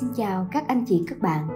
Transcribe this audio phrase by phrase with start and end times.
[0.00, 1.48] Xin chào các anh chị các bạn.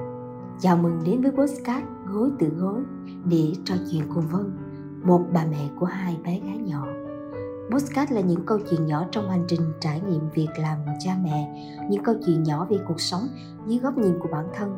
[0.60, 2.82] Chào mừng đến với Postcard Gối tự gối
[3.24, 4.56] để trò chuyện cùng Vân
[5.04, 6.86] Một bà mẹ của hai bé gái nhỏ.
[7.70, 11.70] Postcard là những câu chuyện nhỏ trong hành trình trải nghiệm việc làm cha mẹ
[11.90, 13.22] Những câu chuyện nhỏ về cuộc sống
[13.66, 14.76] dưới góc nhìn của bản thân.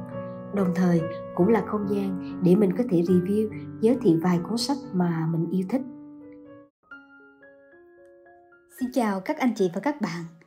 [0.54, 1.02] Đồng thời
[1.34, 3.48] cũng là không gian để mình có thể review,
[3.80, 5.82] giới thiệu vài cuốn sách mà mình yêu thích.
[8.80, 10.39] Xin chào các anh chị và các bạn.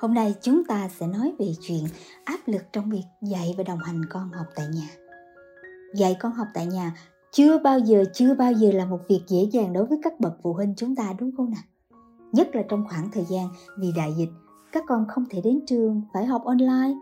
[0.00, 1.84] Hôm nay chúng ta sẽ nói về chuyện
[2.24, 4.88] áp lực trong việc dạy và đồng hành con học tại nhà.
[5.94, 6.94] Dạy con học tại nhà
[7.30, 10.32] chưa bao giờ chưa bao giờ là một việc dễ dàng đối với các bậc
[10.42, 11.62] phụ huynh chúng ta đúng không nào?
[12.32, 13.48] Nhất là trong khoảng thời gian
[13.78, 14.28] vì đại dịch,
[14.72, 16.94] các con không thể đến trường, phải học online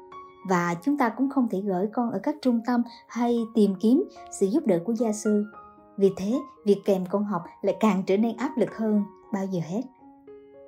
[0.49, 4.05] và chúng ta cũng không thể gửi con ở các trung tâm hay tìm kiếm
[4.41, 5.45] sự giúp đỡ của gia sư.
[5.97, 9.61] Vì thế, việc kèm con học lại càng trở nên áp lực hơn bao giờ
[9.65, 9.83] hết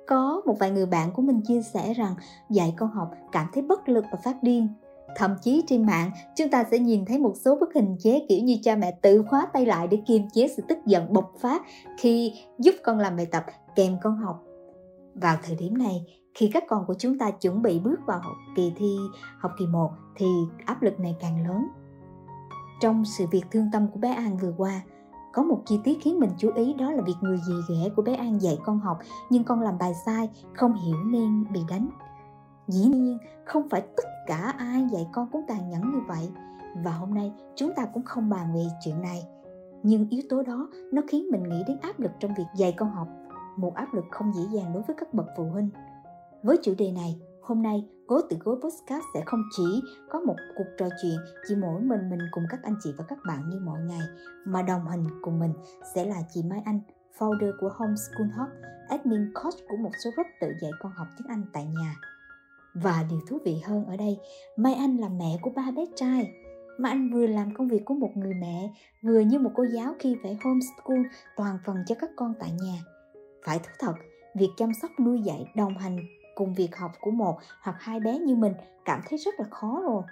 [0.09, 2.15] có một vài người bạn của mình chia sẻ rằng
[2.49, 4.67] dạy con học cảm thấy bất lực và phát điên.
[5.15, 8.43] Thậm chí trên mạng, chúng ta sẽ nhìn thấy một số bức hình chế kiểu
[8.43, 11.61] như cha mẹ tự khóa tay lại để kiềm chế sự tức giận bộc phát
[11.99, 14.43] khi giúp con làm bài tập, kèm con học.
[15.13, 18.21] Vào thời điểm này, khi các con của chúng ta chuẩn bị bước vào
[18.55, 18.97] kỳ thi,
[19.39, 20.27] học kỳ 1 thì
[20.65, 21.67] áp lực này càng lớn.
[22.81, 24.81] Trong sự việc thương tâm của bé An vừa qua
[25.33, 28.01] có một chi tiết khiến mình chú ý đó là việc người dì ghẻ của
[28.01, 28.99] bé An dạy con học
[29.29, 31.89] nhưng con làm bài sai, không hiểu nên bị đánh.
[32.67, 36.29] Dĩ nhiên, không phải tất cả ai dạy con cũng tàn nhẫn như vậy
[36.83, 39.23] và hôm nay chúng ta cũng không bàn về chuyện này.
[39.83, 42.91] Nhưng yếu tố đó nó khiến mình nghĩ đến áp lực trong việc dạy con
[42.91, 43.07] học,
[43.57, 45.69] một áp lực không dễ dàng đối với các bậc phụ huynh.
[46.43, 50.35] Với chủ đề này, Hôm nay, Gối từ Gối Podcast sẽ không chỉ có một
[50.57, 53.59] cuộc trò chuyện chỉ mỗi mình mình cùng các anh chị và các bạn như
[53.59, 54.01] mọi ngày,
[54.45, 55.53] mà đồng hành cùng mình
[55.95, 56.79] sẽ là chị Mai Anh,
[57.17, 58.49] founder của Homeschool Hub,
[58.89, 61.95] admin coach của một số group tự dạy con học tiếng Anh tại nhà.
[62.73, 64.17] Và điều thú vị hơn ở đây,
[64.57, 66.31] Mai Anh là mẹ của ba bé trai.
[66.79, 68.73] Mai Anh vừa làm công việc của một người mẹ,
[69.03, 71.01] vừa như một cô giáo khi phải homeschool
[71.37, 72.83] toàn phần cho các con tại nhà.
[73.45, 73.93] Phải thú thật,
[74.35, 75.99] việc chăm sóc nuôi dạy đồng hành
[76.39, 78.53] cùng việc học của một hoặc hai bé như mình
[78.85, 80.03] cảm thấy rất là khó rồi.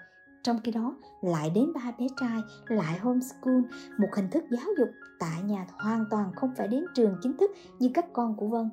[0.44, 3.62] Trong khi đó, lại đến ba bé trai, lại homeschool,
[3.98, 4.90] một hình thức giáo dục
[5.20, 8.70] tại nhà hoàn toàn không phải đến trường chính thức như các con của vân.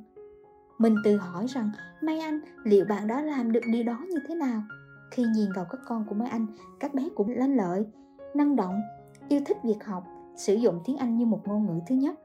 [0.79, 1.71] Mình tự hỏi rằng,
[2.03, 4.63] Mai Anh, liệu bạn đã làm được điều đó như thế nào?
[5.11, 6.47] Khi nhìn vào các con của mấy Anh,
[6.81, 7.87] các bé cũng lanh lợi,
[8.35, 8.81] năng động,
[9.29, 10.05] yêu thích việc học,
[10.37, 12.21] sử dụng tiếng Anh như một ngôn ngữ thứ nhất.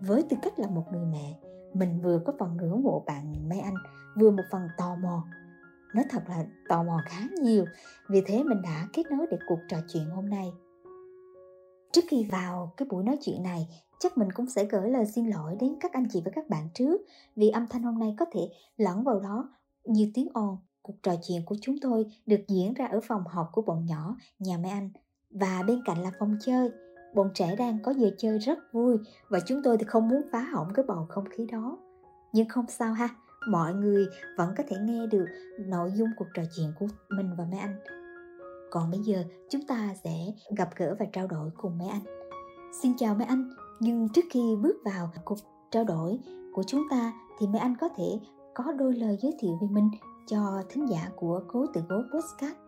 [0.00, 1.47] Với tư cách là một người mẹ
[1.78, 3.74] mình vừa có phần ngưỡng mộ bạn mấy Anh,
[4.20, 5.24] vừa một phần tò mò.
[5.94, 7.64] Nói thật là tò mò khá nhiều,
[8.08, 10.52] vì thế mình đã kết nối để cuộc trò chuyện hôm nay.
[11.92, 13.68] Trước khi vào cái buổi nói chuyện này,
[13.98, 16.68] chắc mình cũng sẽ gửi lời xin lỗi đến các anh chị và các bạn
[16.74, 17.00] trước,
[17.36, 18.40] vì âm thanh hôm nay có thể
[18.76, 19.50] lẫn vào đó
[19.84, 20.56] nhiều tiếng ồn.
[20.82, 24.16] Cuộc trò chuyện của chúng tôi được diễn ra ở phòng họp của bọn nhỏ
[24.38, 24.90] nhà mấy anh
[25.30, 26.70] và bên cạnh là phòng chơi
[27.14, 28.98] bọn trẻ đang có giờ chơi rất vui
[29.28, 31.78] và chúng tôi thì không muốn phá hỏng cái bầu không khí đó.
[32.32, 33.08] Nhưng không sao ha,
[33.48, 35.26] mọi người vẫn có thể nghe được
[35.58, 37.76] nội dung cuộc trò chuyện của mình và mẹ anh.
[38.70, 42.02] Còn bây giờ, chúng ta sẽ gặp gỡ và trao đổi cùng mẹ anh.
[42.82, 45.38] Xin chào mẹ anh, nhưng trước khi bước vào cuộc
[45.70, 46.18] trao đổi
[46.52, 48.20] của chúng ta thì mẹ anh có thể
[48.54, 49.90] có đôi lời giới thiệu về mình
[50.26, 52.67] cho thính giả của cố tự gối postcard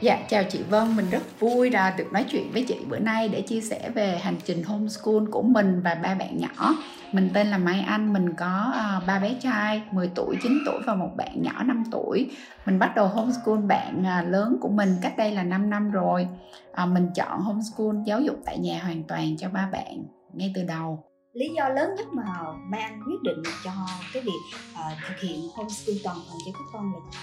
[0.00, 3.28] Dạ, chào chị Vân, mình rất vui là được nói chuyện với chị bữa nay
[3.28, 6.74] để chia sẻ về hành trình homeschool của mình và ba bạn nhỏ.
[7.12, 10.80] Mình tên là Mai Anh, mình có ờ, ba bé trai 10 tuổi, 9 tuổi
[10.86, 12.30] và một bạn nhỏ 5 tuổi.
[12.66, 16.28] Mình bắt đầu homeschool bạn ờ, lớn của mình cách đây là 5 năm rồi.
[16.72, 20.04] Ờ, mình chọn homeschool giáo dục tại nhà hoàn toàn cho ba bạn
[20.34, 22.24] ngay từ đầu lý do lớn nhất mà
[22.70, 23.70] Mai Anh quyết định cho
[24.12, 27.20] cái việc uh, thực hiện homeschool toàn phần cho các con là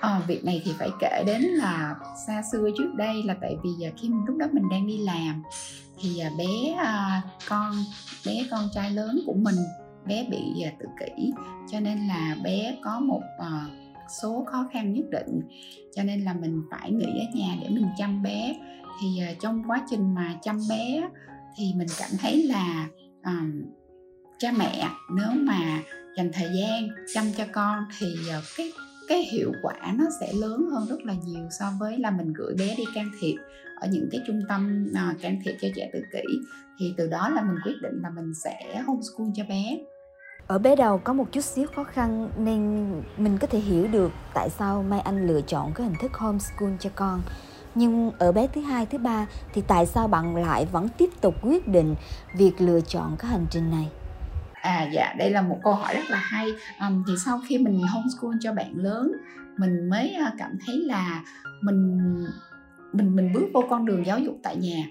[0.00, 1.96] À, việc này thì phải kể đến là
[2.26, 5.42] xa xưa trước đây là tại vì à, khi lúc đó mình đang đi làm
[6.00, 7.72] thì à, bé à, con
[8.26, 9.54] bé con trai lớn của mình
[10.06, 11.32] bé bị à, tự kỷ.
[11.70, 13.22] Cho nên là bé có một
[14.22, 15.40] số khó khăn nhất định.
[15.96, 18.56] Cho nên là mình phải nghỉ ở nhà để mình chăm bé.
[19.00, 21.02] Thì trong quá trình mà chăm bé
[21.56, 22.86] thì mình cảm thấy là
[23.24, 23.62] um,
[24.38, 25.82] cha mẹ nếu mà
[26.16, 28.06] dành thời gian chăm cho con thì
[28.56, 28.72] cái
[29.10, 32.54] cái hiệu quả nó sẽ lớn hơn rất là nhiều so với là mình gửi
[32.58, 33.36] bé đi can thiệp
[33.80, 36.38] ở những cái trung tâm à, can thiệp cho trẻ tự kỷ
[36.78, 39.78] thì từ đó là mình quyết định là mình sẽ homeschool cho bé
[40.46, 44.12] ở bé đầu có một chút xíu khó khăn nên mình có thể hiểu được
[44.34, 47.22] tại sao Mai Anh lựa chọn cái hình thức homeschool cho con.
[47.74, 51.34] Nhưng ở bé thứ hai, thứ ba thì tại sao bạn lại vẫn tiếp tục
[51.42, 51.94] quyết định
[52.34, 53.88] việc lựa chọn cái hành trình này?
[54.62, 56.46] À dạ đây là một câu hỏi rất là hay.
[56.80, 59.12] Um, thì sau khi mình homeschool cho bạn lớn
[59.58, 61.22] mình mới cảm thấy là
[61.62, 61.98] mình
[62.92, 64.84] mình mình bước vô con đường giáo dục tại nhà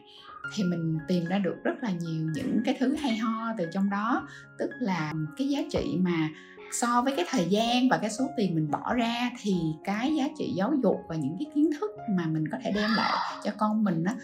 [0.56, 3.90] thì mình tìm ra được rất là nhiều những cái thứ hay ho từ trong
[3.90, 4.28] đó.
[4.60, 6.30] Tức là cái giá trị mà
[6.72, 10.24] so với cái thời gian và cái số tiền mình bỏ ra thì cái giá
[10.38, 13.14] trị giáo dục và những cái kiến thức mà mình có thể đem lại
[13.44, 14.16] cho con mình á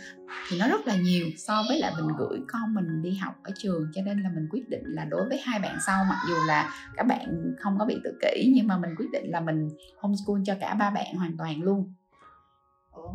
[0.49, 1.25] thì nó rất là nhiều.
[1.37, 4.47] So với lại mình gửi con mình đi học ở trường cho nên là mình
[4.51, 7.85] quyết định là đối với hai bạn sau mặc dù là các bạn không có
[7.85, 11.15] bị tự kỷ nhưng mà mình quyết định là mình homeschool cho cả ba bạn
[11.15, 11.93] hoàn toàn luôn.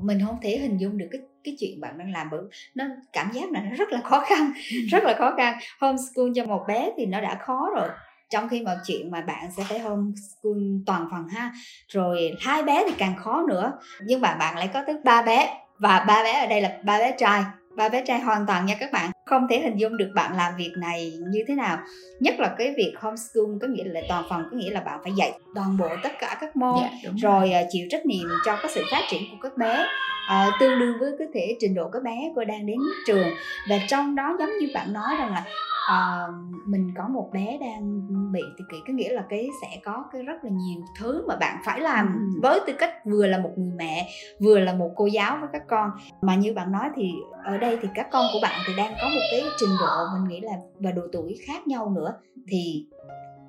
[0.02, 2.40] Mình không thể hình dung được cái cái chuyện bạn đang làm bởi
[2.74, 4.52] nó cảm giác là nó rất là khó khăn
[4.90, 5.58] rất là khó khăn.
[5.80, 7.88] Homeschool cho một bé thì nó đã khó rồi
[8.30, 11.52] trong khi mà chuyện mà bạn sẽ phải homeschool toàn phần ha.
[11.88, 13.72] Rồi hai bé thì càng khó nữa.
[14.02, 15.56] Nhưng mà bạn lại có tới ba bé.
[15.78, 17.42] Và ba bé ở đây là ba bé trai.
[17.76, 19.10] Ba bé trai hoàn toàn nha các bạn.
[19.26, 21.78] Không thể hình dung được bạn làm việc này như thế nào.
[22.20, 25.12] Nhất là cái việc homeschool có nghĩa là toàn phần có nghĩa là bạn phải
[25.16, 26.80] dạy toàn bộ tất cả các môn.
[26.80, 27.62] Yeah, dạ, rồi, rồi.
[27.62, 29.86] uh, chịu trách nhiệm cho cái sự phát triển của các bé.
[30.30, 33.28] Uh, tương đương với cái thể trình độ các bé cô đang đến trường.
[33.68, 35.44] Và trong đó giống như bạn nói rằng là
[35.92, 36.34] uh,
[36.66, 38.00] mình có một bé đang
[38.32, 41.36] bị tự kỷ có nghĩa là cái sẽ có cái rất là nhiều thứ mà
[41.36, 42.40] bạn phải làm ừ.
[42.42, 44.08] với tư cách vừa là một người mẹ
[44.40, 45.90] vừa là một cô giáo với các con
[46.20, 47.12] mà như bạn nói thì
[47.44, 50.28] ở đây thì các con của bạn thì đang có một cái trình độ mình
[50.28, 52.14] nghĩ là và độ tuổi khác nhau nữa
[52.48, 52.86] thì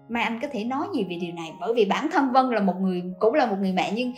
[0.09, 2.59] Mai Anh có thể nói gì về điều này bởi vì bản thân Vân là
[2.59, 4.13] một người cũng là một người mẹ nhưng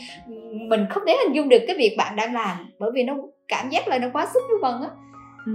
[0.70, 3.16] mình không thể hình dung được cái việc bạn đang làm bởi vì nó
[3.48, 4.90] cảm giác là nó quá sức với Vân á.
[5.46, 5.52] Ừ,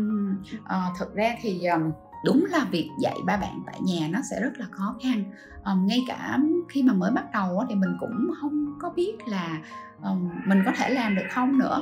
[0.65, 1.91] à, thực ra thì um,
[2.25, 5.25] đúng là việc dạy ba bạn tại nhà nó sẽ rất là khó khăn.
[5.65, 6.39] Um, ngay cả
[6.69, 9.59] khi mà mới bắt đầu thì mình cũng không có biết là
[10.03, 11.81] um, mình có thể làm được không nữa.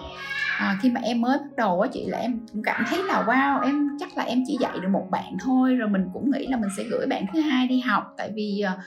[0.58, 3.24] À, khi mà em mới bắt đầu á chị là em cũng cảm thấy là
[3.26, 6.46] wow em chắc là em chỉ dạy được một bạn thôi rồi mình cũng nghĩ
[6.46, 8.14] là mình sẽ gửi bạn thứ hai đi học.
[8.16, 8.80] Tại vì uh,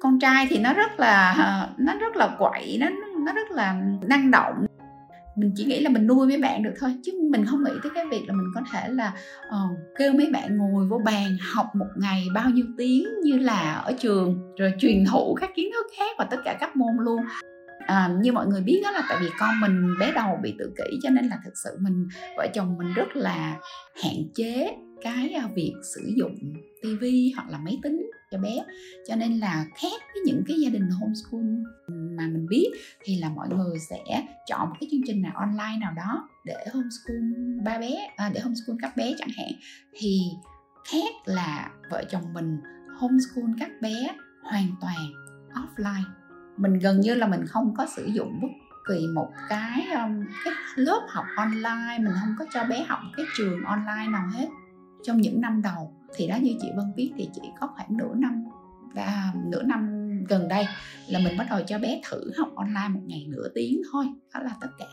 [0.00, 2.88] con trai thì nó rất là uh, nó rất là quậy nó
[3.18, 4.66] nó rất là năng động
[5.36, 7.92] mình chỉ nghĩ là mình nuôi mấy bạn được thôi chứ mình không nghĩ tới
[7.94, 9.14] cái việc là mình có thể là
[9.48, 13.74] uh, kêu mấy bạn ngồi vô bàn học một ngày bao nhiêu tiếng như là
[13.74, 17.20] ở trường rồi truyền thụ các kiến thức khác và tất cả các môn luôn.
[17.86, 20.72] À, như mọi người biết đó là tại vì con mình bé đầu bị tự
[20.76, 23.58] kỷ cho nên là thực sự mình vợ chồng mình rất là
[24.04, 26.34] hạn chế cái à, việc sử dụng
[26.82, 28.64] tivi hoặc là máy tính cho bé.
[29.08, 31.44] Cho nên là khác với những cái gia đình homeschool
[31.88, 32.70] mà mình biết
[33.04, 36.56] thì là mọi người sẽ chọn một cái chương trình nào online nào đó để
[36.72, 39.52] homeschool ba bé à, để homeschool các bé chẳng hạn.
[39.94, 40.20] Thì
[40.90, 42.58] khác là vợ chồng mình
[42.98, 45.12] homeschool các bé hoàn toàn
[45.54, 46.04] offline.
[46.56, 48.48] Mình gần như là mình không có sử dụng bất
[48.88, 53.26] kỳ một cái um, cái lớp học online mình không có cho bé học cái
[53.36, 54.48] trường online nào hết
[55.02, 58.14] trong những năm đầu thì đó như chị Vân biết thì chị có khoảng nửa
[58.14, 58.44] năm
[58.94, 60.66] và nửa năm gần đây
[61.08, 64.40] là mình bắt đầu cho bé thử học online một ngày nửa tiếng thôi, đó
[64.42, 64.86] là tất cả.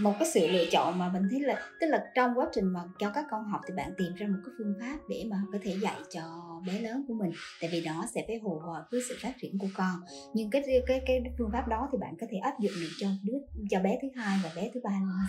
[0.00, 2.80] Một cái sự lựa chọn mà mình thấy là, tức là trong quá trình mà
[2.98, 5.58] cho các con học thì bạn tìm ra một cái phương pháp để mà có
[5.62, 6.22] thể dạy cho
[6.66, 9.58] bé lớn của mình, tại vì đó sẽ phải phù hợp với sự phát triển
[9.58, 10.00] của con.
[10.34, 13.08] Nhưng cái cái cái phương pháp đó thì bạn có thể áp dụng được cho
[13.22, 13.38] đứa,
[13.70, 15.26] cho bé thứ hai và bé thứ ba luôn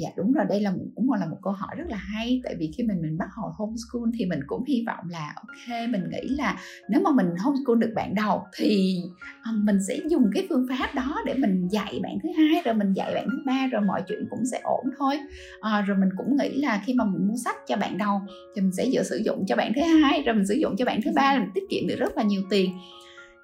[0.00, 2.40] dạ đúng rồi đây là một, cũng là một câu hỏi rất là hay.
[2.44, 5.90] Tại vì khi mình mình bắt đầu homeschool thì mình cũng hy vọng là ok
[5.90, 6.56] mình nghĩ là
[6.88, 8.96] nếu mà mình homeschool được bạn đầu thì
[9.42, 12.74] ờ, mình sẽ dùng cái phương pháp đó để mình dạy bạn thứ hai rồi
[12.74, 15.18] mình dạy bạn thứ ba rồi mọi chuyện cũng sẽ ổn thôi.
[15.60, 18.20] À, rồi mình cũng nghĩ là khi mà mình mua sách cho bạn đầu
[18.54, 20.84] thì mình sẽ dự sử dụng cho bạn thứ hai rồi mình sử dụng cho
[20.84, 22.70] bạn thứ ba là mình tiết kiệm được rất là nhiều tiền.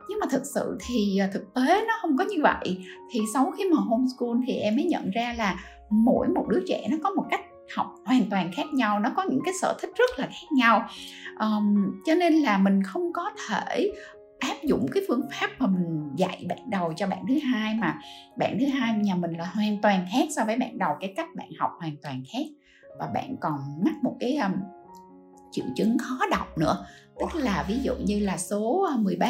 [0.08, 2.78] Nhưng mà thực sự thì ờ, thực tế nó không có như vậy.
[3.12, 5.56] Thì sau khi mà homeschool thì em mới nhận ra là
[5.92, 7.40] mỗi một đứa trẻ nó có một cách
[7.76, 10.88] học hoàn toàn khác nhau nó có những cái sở thích rất là khác nhau.
[11.40, 13.92] Um, cho nên là mình không có thể
[14.38, 17.98] áp dụng cái phương pháp mà mình dạy bạn đầu cho bạn thứ hai mà
[18.36, 21.28] bạn thứ hai nhà mình là hoàn toàn khác so với bạn đầu cái cách
[21.36, 22.46] bạn học hoàn toàn khác.
[22.98, 24.52] Và bạn còn mắc một cái um,
[25.50, 26.86] triệu chứng khó đọc nữa.
[27.20, 29.28] Tức là ví dụ như là số 13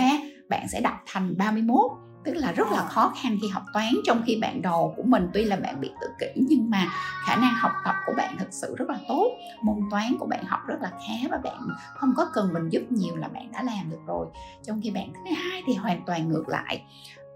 [0.48, 1.90] bạn sẽ đọc thành 31
[2.24, 5.28] tức là rất là khó khăn khi học toán trong khi bạn đầu của mình
[5.34, 6.86] tuy là bạn bị tự kỷ nhưng mà
[7.26, 9.32] khả năng học tập của bạn thực sự rất là tốt.
[9.62, 12.82] Môn toán của bạn học rất là khá và bạn không có cần mình giúp
[12.90, 14.26] nhiều là bạn đã làm được rồi.
[14.62, 16.82] Trong khi bạn thứ hai thì hoàn toàn ngược lại.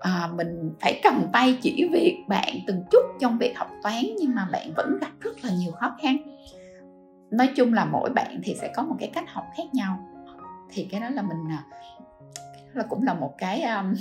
[0.01, 4.35] À, mình phải cầm tay chỉ việc bạn từng chút trong việc học toán nhưng
[4.35, 6.17] mà bạn vẫn gặp rất là nhiều khó khăn.
[7.31, 9.99] Nói chung là mỗi bạn thì sẽ có một cái cách học khác nhau.
[10.71, 11.65] Thì cái đó là mình à,
[12.75, 13.95] là cũng là một cái um,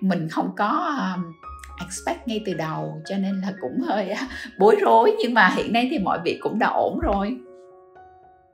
[0.00, 1.32] mình không có um,
[1.80, 4.18] expect ngay từ đầu cho nên là cũng hơi uh,
[4.58, 7.36] bối rối nhưng mà hiện nay thì mọi việc cũng đã ổn rồi.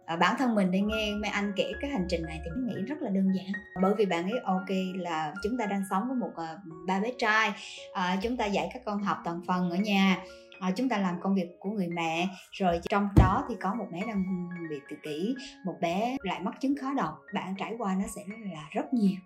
[0.07, 2.67] Ở bản thân mình đi nghe mấy anh kể cái hành trình này thì mình
[2.67, 3.53] nghĩ rất là đơn giản.
[3.83, 7.13] Bởi vì bạn ấy ok là chúng ta đang sống với một uh, ba bé
[7.19, 7.53] trai
[7.91, 10.17] uh, chúng ta dạy các con học toàn phần ở nhà
[10.61, 13.87] à, chúng ta làm công việc của người mẹ rồi trong đó thì có một
[13.93, 14.25] bé đang
[14.71, 15.35] bị tự kỷ
[15.65, 17.19] một bé lại mắc chứng khó đọc.
[17.35, 18.23] Bạn trải qua nó sẽ
[18.53, 19.17] là rất nhiều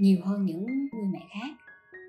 [0.00, 1.54] nhiều hơn những người mẹ khác.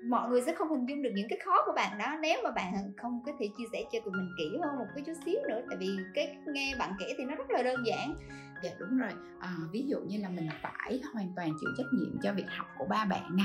[0.08, 2.50] Mọi người sẽ không hình dung được những cái khó của bạn đó nếu mà
[2.50, 5.40] bạn không có thể chia sẻ cho tụi mình kỹ hơn một cái chút xíu
[5.48, 5.60] nữa.
[5.68, 8.14] Tại vì cái nghe bạn kể thì nó rất là đơn giản.
[8.62, 9.10] Dạ đúng rồi.
[9.40, 12.66] À, ví dụ như là mình phải hoàn toàn chịu trách nhiệm cho việc học
[12.78, 13.44] của ba bạn nè.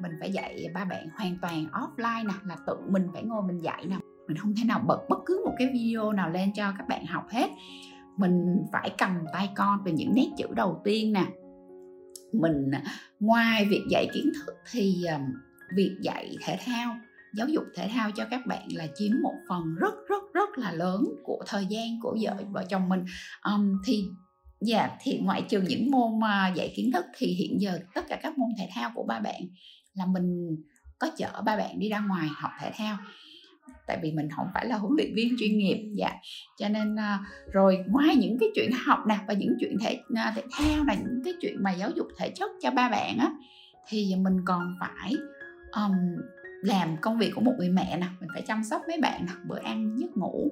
[0.00, 3.58] Mình phải dạy ba bạn hoàn toàn offline nè là tự mình phải ngồi mình
[3.58, 3.96] dạy nè.
[4.28, 7.06] Mình không thể nào bật bất cứ một cái video nào lên cho các bạn
[7.06, 7.50] học hết.
[8.16, 11.24] Mình phải cầm tay con từ những nét chữ đầu tiên nè
[12.32, 12.82] mình à,
[13.20, 15.20] ngoài việc dạy kiến thức thì à,
[15.76, 16.96] việc dạy thể thao
[17.34, 20.72] giáo dục thể thao cho các bạn là chiếm một phần rất rất rất là
[20.72, 23.04] lớn của thời gian của vợ vợ chồng mình.
[23.44, 24.04] Um, thì
[24.60, 28.04] dạ yeah, thì ngoại trừ những môn mà dạy kiến thức thì hiện giờ tất
[28.08, 29.40] cả các môn thể thao của ba bạn
[29.94, 30.56] là mình
[30.98, 32.96] có chở ba bạn đi ra ngoài học thể thao
[33.86, 36.10] tại vì mình không phải là huấn luyện viên chuyên nghiệp dạ.
[36.58, 37.18] Cho nên ờ,
[37.52, 40.94] rồi ngoài những cái chuyện học nè và những chuyện thể ờ, thể thao là
[40.94, 43.32] những cái chuyện mà giáo dục thể chất cho ba bạn á
[43.88, 45.14] thì mình còn phải
[45.72, 45.92] um,
[46.62, 49.32] làm công việc của một người mẹ nè mình phải chăm sóc mấy bạn nè
[49.48, 50.50] bữa ăn giấc ngủ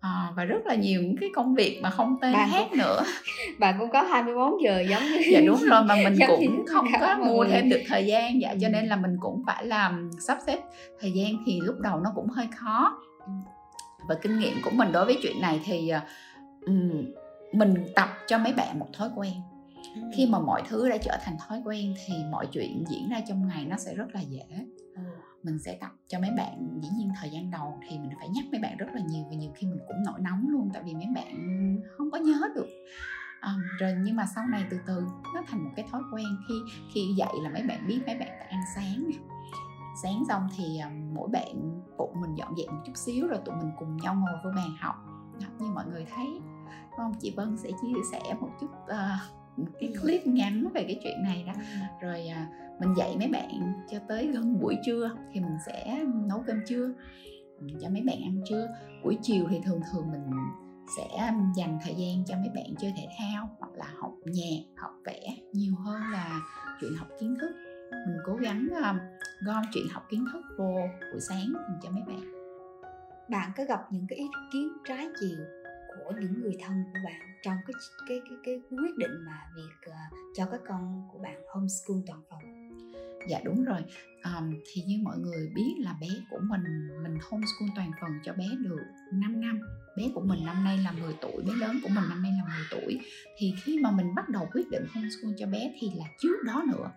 [0.00, 2.78] à, và rất là nhiều những cái công việc mà không tên bạn khác cũng,
[2.78, 3.04] nữa.
[3.58, 7.16] Bạn cũng có 24 giờ giống như dạ đúng rồi mà mình cũng không có
[7.16, 8.40] mua thêm được thời gian.
[8.40, 10.58] Dạ cho nên là mình cũng phải làm sắp xếp
[11.00, 12.98] thời gian thì lúc đầu nó cũng hơi khó.
[14.08, 15.92] Và kinh nghiệm của mình đối với chuyện này thì
[16.66, 17.04] um,
[17.52, 19.32] mình tập cho mấy bạn một thói quen.
[20.16, 23.48] Khi mà mọi thứ đã trở thành thói quen thì mọi chuyện diễn ra trong
[23.48, 24.44] ngày nó sẽ rất là dễ
[25.42, 28.44] mình sẽ tập cho mấy bạn dĩ nhiên thời gian đầu thì mình phải nhắc
[28.52, 30.94] mấy bạn rất là nhiều và nhiều khi mình cũng nổi nóng luôn tại vì
[30.94, 31.34] mấy bạn
[31.96, 32.68] không có nhớ được.
[33.40, 35.02] À, rồi nhưng mà sau này từ từ
[35.34, 36.54] nó thành một cái thói quen khi
[36.94, 39.16] khi dạy là mấy bạn biết mấy bạn phải ăn sáng nè.
[40.02, 43.56] Sáng xong thì um, mỗi bạn phụ mình dọn dẹp một chút xíu rồi tụi
[43.56, 44.94] mình cùng nhau ngồi vô bàn học.
[45.58, 46.26] Như mọi người thấy.
[46.96, 47.12] Không?
[47.20, 49.39] Chị Vân sẽ chia sẻ một chút uh,
[49.80, 51.52] cái clip ngắn về cái chuyện này đó.
[52.02, 52.48] Rồi à,
[52.80, 56.92] mình dạy mấy bạn cho tới gần buổi trưa thì mình sẽ nấu cơm trưa
[57.80, 58.68] cho mấy bạn ăn trưa.
[59.04, 60.30] Buổi chiều thì thường thường mình
[60.96, 64.92] sẽ dành thời gian cho mấy bạn chơi thể thao hoặc là học nhạc học
[65.04, 65.20] vẽ
[65.52, 66.40] nhiều hơn là
[66.80, 67.50] chuyện học kiến thức.
[68.06, 68.98] Mình cố gắng um,
[69.46, 70.74] gom chuyện học kiến thức vô
[71.12, 71.52] buổi sáng
[71.82, 72.32] cho mấy bạn.
[73.30, 75.38] Bạn có gặp những cái ý kiến trái chiều
[75.88, 77.74] của những người thân của bạn trong cái
[78.08, 82.22] cái cái cái quyết định mà việc uh, cho các con của bạn homeschool toàn
[82.30, 82.60] phần
[83.28, 83.80] dạ đúng rồi.
[84.24, 86.62] Um, thì như mọi người biết là bé của mình
[87.02, 88.80] mình homeschool toàn phần cho bé được
[89.12, 89.60] 5 năm.
[89.96, 92.44] Bé của mình năm nay là 10 tuổi bé lớn của mình năm nay là
[92.44, 93.00] 10 tuổi.
[93.38, 96.64] Thì khi mà mình bắt đầu quyết định homeschool cho bé thì là trước đó
[96.68, 96.90] nữa.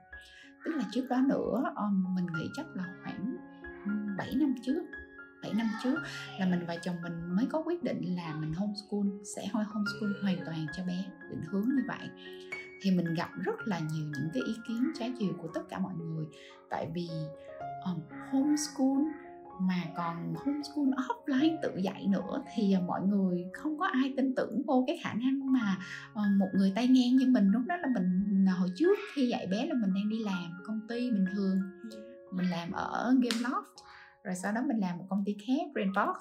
[0.65, 3.37] Tức là trước đó nữa um, mình nghĩ chắc là khoảng
[4.17, 4.83] 7 năm trước.
[5.43, 5.99] 7 năm trước
[6.39, 10.37] là mình và chồng mình mới có quyết định là mình homeschool sẽ homeschool hoàn
[10.45, 12.09] toàn cho bé định hướng như vậy.
[12.81, 15.79] Thì mình gặp rất là nhiều những cái ý kiến trái chiều của tất cả
[15.79, 16.25] mọi người.
[16.69, 17.09] Tại vì
[17.85, 17.99] um,
[18.31, 19.03] homeschool
[19.59, 24.61] mà còn homeschool offline tự dạy nữa thì mọi người không có ai tin tưởng
[24.67, 25.77] vô cái khả năng mà
[26.13, 27.51] ờ, một người tay ngang như mình.
[27.51, 30.51] Lúc đó là mình à, hồi trước khi dạy bé là mình đang đi làm
[30.65, 31.61] công ty bình thường.
[32.31, 33.63] Mình làm ở game loft
[34.23, 36.17] rồi sau đó mình làm một công ty khác Brainbox.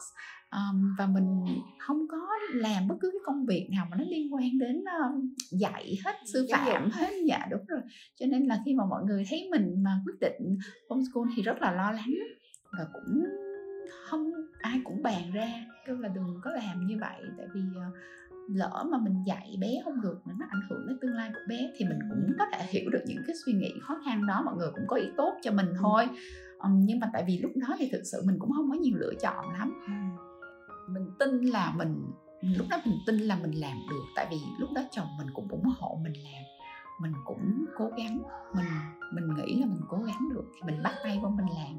[0.51, 1.45] Um, và mình
[1.79, 5.35] không có làm bất cứ cái công việc nào mà nó liên quan đến um,
[5.51, 7.11] dạy hết sư phạm hết.
[7.29, 7.81] Dạ đúng rồi.
[8.21, 11.57] Cho nên là khi mà mọi người thấy mình mà quyết định homeschool thì rất
[11.61, 12.15] là lo lắng
[12.79, 13.25] và cũng
[14.09, 14.31] không
[14.61, 15.49] ai cũng bàn ra
[15.87, 17.95] kêu là đừng có làm như vậy tại vì uh,
[18.51, 21.41] lỡ mà mình dạy bé không được mà nó ảnh hưởng đến tương lai của
[21.49, 24.43] bé thì mình cũng có thể hiểu được những cái suy nghĩ khó khăn đó.
[24.45, 26.09] Mọi người cũng có ý tốt cho mình thôi
[26.71, 29.13] nhưng mà tại vì lúc đó thì thực sự mình cũng không có nhiều lựa
[29.21, 29.75] chọn lắm.
[30.89, 32.11] Mình tin là mình
[32.43, 35.49] lúc đó mình tin là mình làm được tại vì lúc đó chồng mình cũng
[35.49, 36.43] ủng hộ mình làm.
[37.01, 38.23] Mình cũng cố gắng
[38.55, 38.67] mình
[39.13, 41.79] mình nghĩ là mình cố gắng được thì mình bắt tay vào mình làm.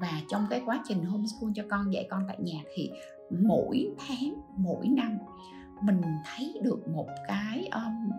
[0.00, 2.90] Và trong cái quá trình homeschool cho con dạy con tại nhà thì
[3.30, 5.18] mỗi tháng mỗi năm
[5.82, 8.10] mình thấy được một cái um,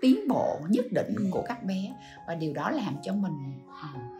[0.00, 1.94] tiến bộ nhất định của các bé.
[2.26, 3.32] Và điều đó làm cho mình
[3.66, 4.17] um,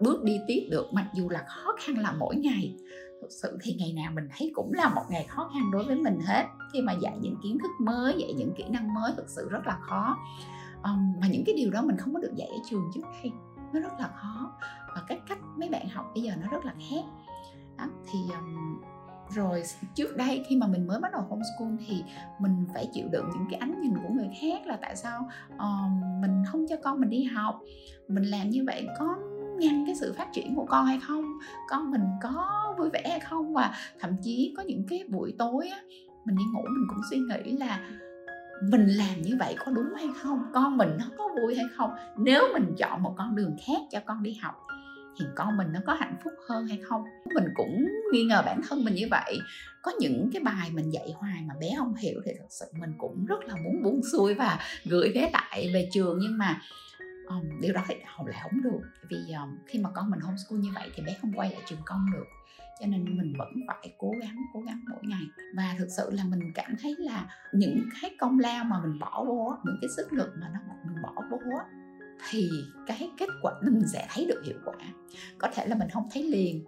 [0.00, 2.76] bước đi tiếp được mặc dù là khó khăn là mỗi ngày.
[3.20, 5.96] Thực sự thì ngày nào mình thấy cũng là một ngày khó khăn đối với
[5.96, 6.44] mình hết.
[6.72, 9.66] Khi mà dạy những kiến thức mới dạy những kỹ năng mới thực sự rất
[9.66, 10.16] là khó.
[10.84, 13.32] Um, mà những cái điều đó mình không có được dạy ở trường trước đây
[13.72, 14.52] nó rất là khó.
[14.94, 17.04] Và cái cách mấy bạn học bây giờ nó rất là khác.
[17.78, 18.80] Đó, thì um,
[19.34, 19.62] rồi
[19.94, 22.04] trước đây khi mà mình mới bắt đầu homeschool thì
[22.38, 26.20] mình phải chịu đựng những cái ánh nhìn của người khác là tại sao uh,
[26.20, 27.60] mình không cho con mình đi học
[28.08, 29.16] mình làm như vậy có
[29.58, 31.24] ngăn cái sự phát triển của con hay không?
[31.68, 33.54] Con mình có vui vẻ hay không?
[33.54, 35.78] Và thậm chí có những cái buổi tối á,
[36.24, 37.80] mình đi ngủ mình cũng suy nghĩ là
[38.62, 40.42] mình làm như vậy có đúng hay không?
[40.54, 41.90] Con mình nó có vui hay không?
[42.16, 44.54] Nếu mình chọn một con đường khác cho con đi học
[45.18, 47.04] thì con mình nó có hạnh phúc hơn hay không?
[47.34, 49.38] Mình cũng nghi ngờ bản thân mình như vậy.
[49.82, 52.92] Có những cái bài mình dạy hoài mà bé không hiểu thì thật sự mình
[52.98, 56.60] cũng rất là muốn buông xuôi và gửi bé lại về trường nhưng mà
[57.28, 58.80] um, điều đó thì học lại không được.
[59.10, 61.80] Vì um, khi mà con mình homeschool như vậy thì bé không quay lại trường
[61.84, 62.24] công được.
[62.80, 65.22] Cho nên mình vẫn phải cố gắng cố gắng mỗi ngày.
[65.56, 69.24] Và thực sự là mình cảm thấy là những cái công lao mà mình bỏ
[69.26, 71.38] vô những cái sức lực mà nó mình bỏ vô
[72.30, 72.50] thì
[72.86, 74.74] cái kết quả mình sẽ thấy được hiệu quả.
[75.38, 76.64] Có thể là mình không thấy liền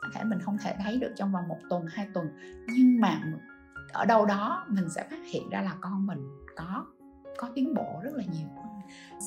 [0.00, 2.26] có thể mình không thể thấy được trong vòng một tuần hai tuần.
[2.68, 3.22] Nhưng mà
[3.92, 6.18] ở đâu đó mình sẽ phát hiện ra là con mình
[6.56, 6.86] có
[7.40, 8.48] có tiến bộ rất là nhiều.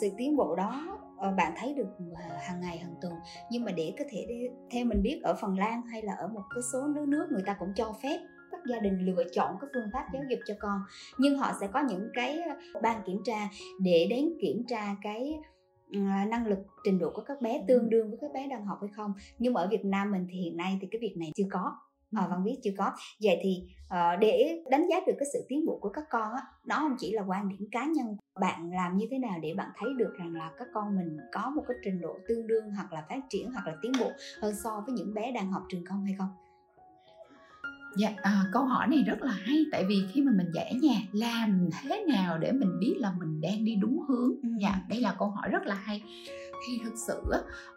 [0.02, 3.14] Sự tiến bộ đó ờ, bạn thấy được ờ, hàng ngày hàng tuần.
[3.52, 6.44] Nhưng mà để có thể theo mình biết ở Phần Lan hay là ở một
[6.56, 8.20] cái số nước nước người ta cũng cho phép
[8.52, 10.80] các gia đình lựa chọn cái phương pháp giáo dục cho con.
[11.18, 12.42] Nhưng họ sẽ có những cái
[12.74, 13.50] ờ, ban kiểm tra
[13.82, 15.40] để đến kiểm tra cái
[16.28, 18.90] năng lực trình độ của các bé tương đương với các bé đang học hay
[18.96, 19.14] không.
[19.40, 21.76] Nhưng mà ở Việt Nam mình thì hiện nay thì cái việc này chưa có
[22.16, 22.92] à, văn biết chưa có.
[23.24, 26.42] Vậy thì uh, để đánh giá được cái sự tiến bộ của các con á
[26.66, 29.70] nó không chỉ là quan điểm cá nhân bạn làm như thế nào để bạn
[29.78, 32.94] thấy được rằng là các con mình có một cái trình độ tương đương hoặc
[32.94, 35.86] là phát triển hoặc là tiến bộ hơn so với những bé đang học trường
[35.86, 36.30] công hay không?
[37.98, 40.78] Dạ, à, câu hỏi này rất là hay tại vì khi mà mình dạy ở
[40.82, 44.32] nhà làm thế nào để mình biết là mình đang đi đúng hướng?
[44.62, 46.04] Dạ đây là câu hỏi rất là hay.
[46.68, 47.22] Thì thực sự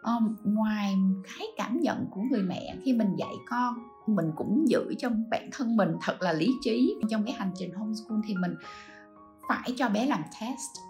[0.01, 3.73] um, ngoài cái cảm nhận của người mẹ khi mình dạy con
[4.07, 6.95] mình cũng giữ trong bản thân mình thật là lý trí.
[7.09, 8.55] Trong cái hành trình homeschool thì mình
[9.49, 10.81] phải cho bé làm test.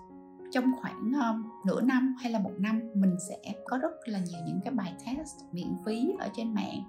[0.51, 4.39] Trong khoảng uh, nửa năm hay là một năm mình sẽ có rất là nhiều
[4.47, 6.83] những cái bài test miễn phí ở trên mạng.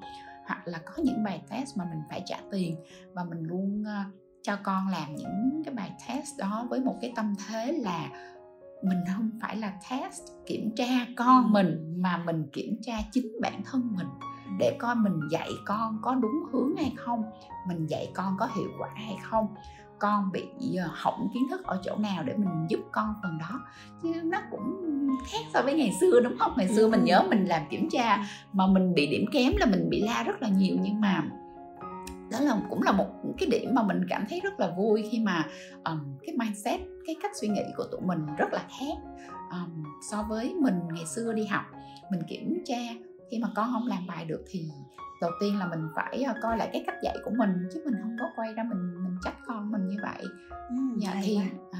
[0.46, 2.76] Hoặc là có những bài test mà mình phải trả tiền
[3.14, 7.12] và mình luôn uh, cho con làm những cái bài test đó với một cái
[7.16, 8.08] tâm thế là
[8.82, 13.62] mình không phải là test kiểm tra con mình mà mình kiểm tra chính bản
[13.64, 14.06] thân mình
[14.58, 17.24] để coi mình dạy con có đúng hướng hay không
[17.68, 19.46] mình dạy con có hiệu quả hay không
[19.98, 23.60] con bị ờ, hỏng kiến thức ở chỗ nào để mình giúp con phần đó.
[24.02, 24.80] Chứ nó cũng
[25.26, 26.52] khác so với ngày xưa đúng không?
[26.56, 29.90] Ngày xưa mình nhớ mình làm kiểm tra mà mình bị điểm kém là mình
[29.90, 31.24] bị la rất là nhiều nhưng mà
[32.30, 33.06] đó là cũng là một
[33.38, 35.46] cái điểm mà mình cảm thấy rất là vui khi mà
[35.84, 40.26] um, cái mindset cái cách suy nghĩ của tụi mình rất là khác um, so
[40.28, 41.62] với mình ngày xưa đi học.
[42.10, 42.78] Mình kiểm tra
[43.30, 44.70] khi mà con không làm bài được thì
[45.20, 47.94] đầu tiên là mình phải uh, coi lại cái cách dạy của mình chứ mình
[48.02, 50.24] không có quay ra mình mình trách con mình như vậy.
[50.68, 51.38] Ừ, dạ thì
[51.70, 51.76] uh,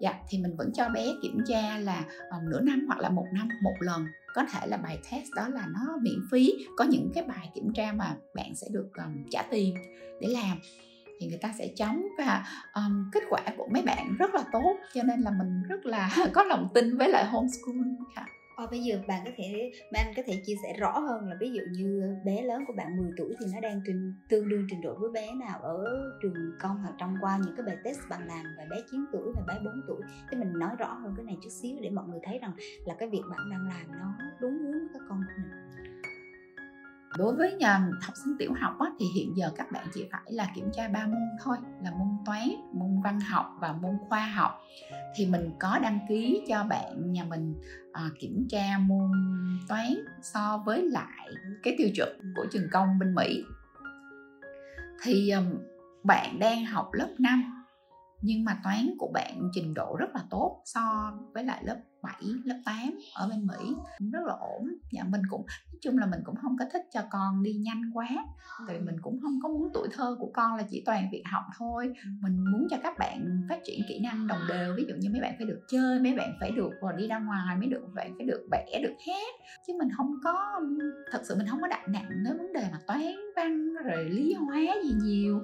[0.00, 3.26] dạ thì mình vẫn cho bé kiểm tra là um, nửa năm hoặc là một
[3.32, 4.06] năm một lần.
[4.34, 7.72] Có thể là bài test đó là nó miễn phí có những cái bài kiểm
[7.74, 9.74] tra mà bạn sẽ được um, trả tiền
[10.20, 10.58] để làm.
[11.20, 12.44] Thì người ta sẽ chống và
[12.74, 16.10] um, kết quả của mấy bạn rất là tốt cho nên là mình rất là
[16.32, 17.76] có lòng tin với lại homeschool.
[18.16, 21.36] ค่ะ Ờ, bây giờ bạn có thể bạn có thể chia sẻ rõ hơn là
[21.40, 24.66] ví dụ như bé lớn của bạn 10 tuổi thì nó đang trình, tương đương
[24.70, 25.84] trình độ với bé nào ở
[26.22, 29.32] trường công hoặc trong qua những cái bài test bạn làm và bé 9 tuổi
[29.36, 30.02] và bé 4 tuổi.
[30.30, 32.52] Thì mình nói rõ hơn cái này chút xíu để mọi người thấy rằng
[32.84, 35.65] là cái việc bạn đang làm nó đúng hướng với các con của mình
[37.18, 40.22] đối với nhà học sinh tiểu học á, thì hiện giờ các bạn chỉ phải
[40.26, 44.26] là kiểm tra ba môn thôi là môn toán môn văn học và môn khoa
[44.26, 44.60] học.
[45.16, 47.54] Thì mình có đăng ký cho bạn nhà mình
[47.92, 49.10] à, kiểm tra môn
[49.68, 51.28] toán so với lại
[51.62, 53.44] cái tiêu chuẩn của trường công bên mỹ.
[55.02, 55.44] Thì um,
[56.04, 57.55] bạn đang học lớp 5
[58.20, 62.22] nhưng mà toán của bạn trình độ rất là tốt so với lại lớp 7,
[62.44, 62.76] lớp 8
[63.14, 63.74] ở bên Mỹ.
[64.12, 64.68] Rất là ổn.
[64.92, 67.90] Dạ mình cũng nói chung là mình cũng không có thích cho con đi nhanh
[67.94, 68.08] quá.
[68.66, 71.22] Tại vì mình cũng không có muốn tuổi thơ của con là chỉ toàn việc
[71.32, 71.92] học thôi.
[72.22, 74.74] Mình muốn cho các bạn phát triển kỹ năng đồng đều.
[74.76, 77.56] Ví dụ như mấy bạn phải được chơi mấy bạn phải được đi ra ngoài
[77.56, 79.34] mấy được bạn phải được vẽ được hát.
[79.66, 80.60] Chứ mình không có
[81.12, 84.34] thật sự mình không có đặt nặng đến vấn đề mà toán văn rồi lý
[84.34, 85.40] hóa gì nhiều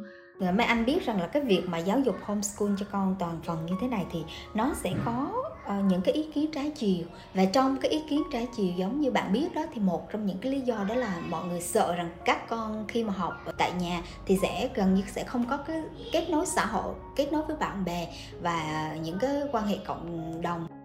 [0.50, 3.66] mấy anh biết rằng là cái việc mà giáo dục homeschool cho con toàn phần
[3.66, 4.24] như thế này thì
[4.54, 5.32] nó sẽ có
[5.64, 7.04] uh, những cái ý kiến trái chiều.
[7.34, 10.26] Và trong cái ý kiến trái chiều giống như bạn biết đó thì một trong
[10.26, 13.34] những cái lý do đó là mọi người sợ rằng các con khi mà học
[13.58, 17.32] tại nhà thì sẽ gần như sẽ không có cái kết nối xã hội kết
[17.32, 18.08] nối với bạn bè
[18.40, 20.81] và những cái quan hệ cộng đồng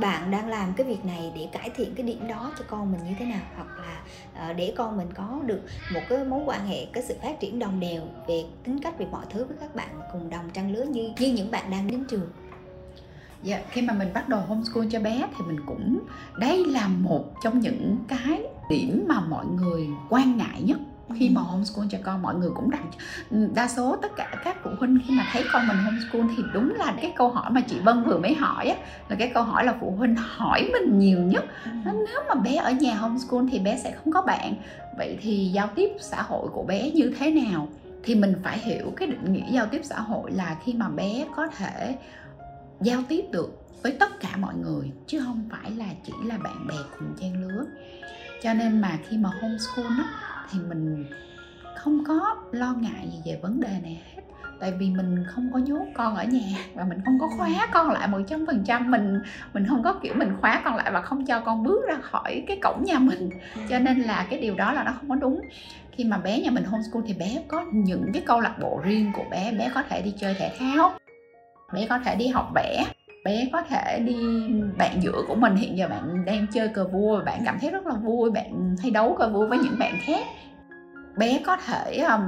[0.00, 3.00] bạn đang làm cái việc này để cải thiện cái điểm đó cho con mình
[3.04, 3.42] như thế nào?
[3.56, 4.02] Hoặc là
[4.34, 5.60] ờ, để con mình có được
[5.94, 9.06] một cái mối quan hệ, cái sự phát triển đồng đều về tính cách, về
[9.10, 12.04] mọi thứ với các bạn cùng đồng trang lứa như như những bạn đang đến
[12.10, 12.30] trường.
[13.42, 15.98] Dạ khi mà mình bắt đầu homeschool cho bé thì mình cũng
[16.38, 20.78] đây là một trong những cái điểm mà mọi người quan ngại nhất
[21.18, 22.82] khi mà homeschool cho con mọi người cũng đặt
[23.30, 26.74] đa số tất cả các phụ huynh khi mà thấy con mình homeschool thì đúng
[26.74, 28.76] là cái câu hỏi mà chị Vân vừa mới hỏi á
[29.08, 31.44] là cái câu hỏi là phụ huynh hỏi mình nhiều nhất.
[31.84, 34.54] Nếu mà bé ở nhà homeschool thì bé sẽ không có bạn.
[34.98, 37.68] Vậy thì giao tiếp xã hội của bé như thế nào?
[38.02, 41.24] Thì mình phải hiểu cái định nghĩa giao tiếp xã hội là khi mà bé
[41.36, 41.96] có thể
[42.80, 46.66] giao tiếp được với tất cả mọi người chứ không phải là chỉ là bạn
[46.66, 47.64] bè cùng trang lứa.
[48.42, 51.06] Cho nên mà khi mà homeschool á thì mình
[51.76, 54.22] không có lo ngại gì về vấn đề này hết.
[54.60, 57.90] Tại vì mình không có nhốt con ở nhà và mình không có khóa con
[57.90, 58.90] lại một trăm phần trăm.
[58.90, 61.96] Mình mình không có kiểu mình khóa con lại và không cho con bước ra
[62.02, 63.30] khỏi cái cổng nhà mình.
[63.68, 65.40] Cho nên là cái điều đó là nó không có đúng.
[65.92, 69.12] Khi mà bé nhà mình homeschool thì bé có những cái câu lạc bộ riêng
[69.16, 69.52] của bé.
[69.58, 70.92] Bé có thể đi chơi thể thao
[71.72, 72.84] bé có thể đi học vẽ
[73.24, 74.16] bé có thể đi
[74.78, 75.54] bạn giữa của mình.
[75.54, 78.76] Hiện giờ bạn đang chơi cờ vua và bạn cảm thấy rất là vui bạn
[78.80, 80.26] hay đấu cờ vua với những bạn khác.
[81.16, 82.20] Bé có thể um,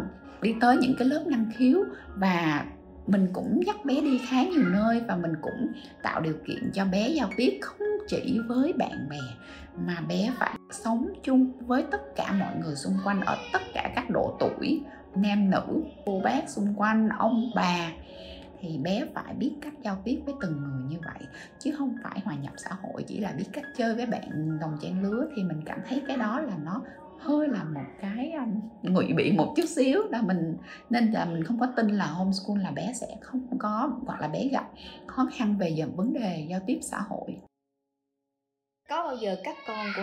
[0.42, 1.78] đi tới những cái lớp năng khiếu
[2.14, 2.64] và
[3.06, 6.84] mình cũng dắt bé đi khá nhiều nơi và mình cũng tạo điều kiện cho
[6.84, 7.78] bé giao tiếp không
[8.08, 9.20] chỉ với bạn bè
[9.86, 13.92] mà bé phải sống chung với tất cả mọi người xung quanh ở tất cả
[13.96, 14.82] các độ tuổi
[15.14, 17.90] nam nữ cô bác xung quanh ông bà
[18.64, 22.20] thì bé phải biết cách giao tiếp với từng người như vậy chứ không phải
[22.24, 25.28] hòa nhập xã hội chỉ là biết cách chơi với bạn đồng trang lứa.
[25.36, 26.82] Thì mình cảm thấy cái đó là nó
[27.18, 30.56] hơi là một cái um, ngụy biện một chút xíu là mình
[30.90, 34.28] nên là mình không có tin là homeschool là bé sẽ không có hoặc là
[34.28, 34.70] bé gặp
[35.06, 37.36] khó khăn về dần vấn đề giao tiếp xã hội
[38.88, 40.02] có bao giờ các con của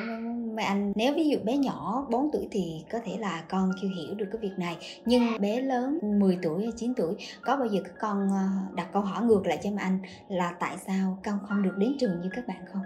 [0.53, 3.87] mẹ anh nếu ví dụ bé nhỏ 4 tuổi thì có thể là con chưa
[3.87, 7.67] hiểu được cái việc này nhưng bé lớn 10 tuổi hay 9 tuổi có bao
[7.67, 11.17] giờ các con ờ, đặt câu hỏi ngược lại cho mẹ anh là tại sao
[11.23, 12.81] con không được đến trường như các bạn không?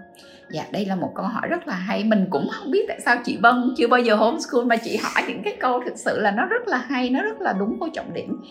[0.50, 2.04] Dạ đây là một câu hỏi rất là hay.
[2.04, 5.24] Mình cũng không biết tại sao chị Vân chưa bao giờ homeschool mà chị hỏi
[5.28, 7.88] những cái câu thực sự là nó rất là hay nó rất là đúng vô
[7.94, 8.42] trọng điểm.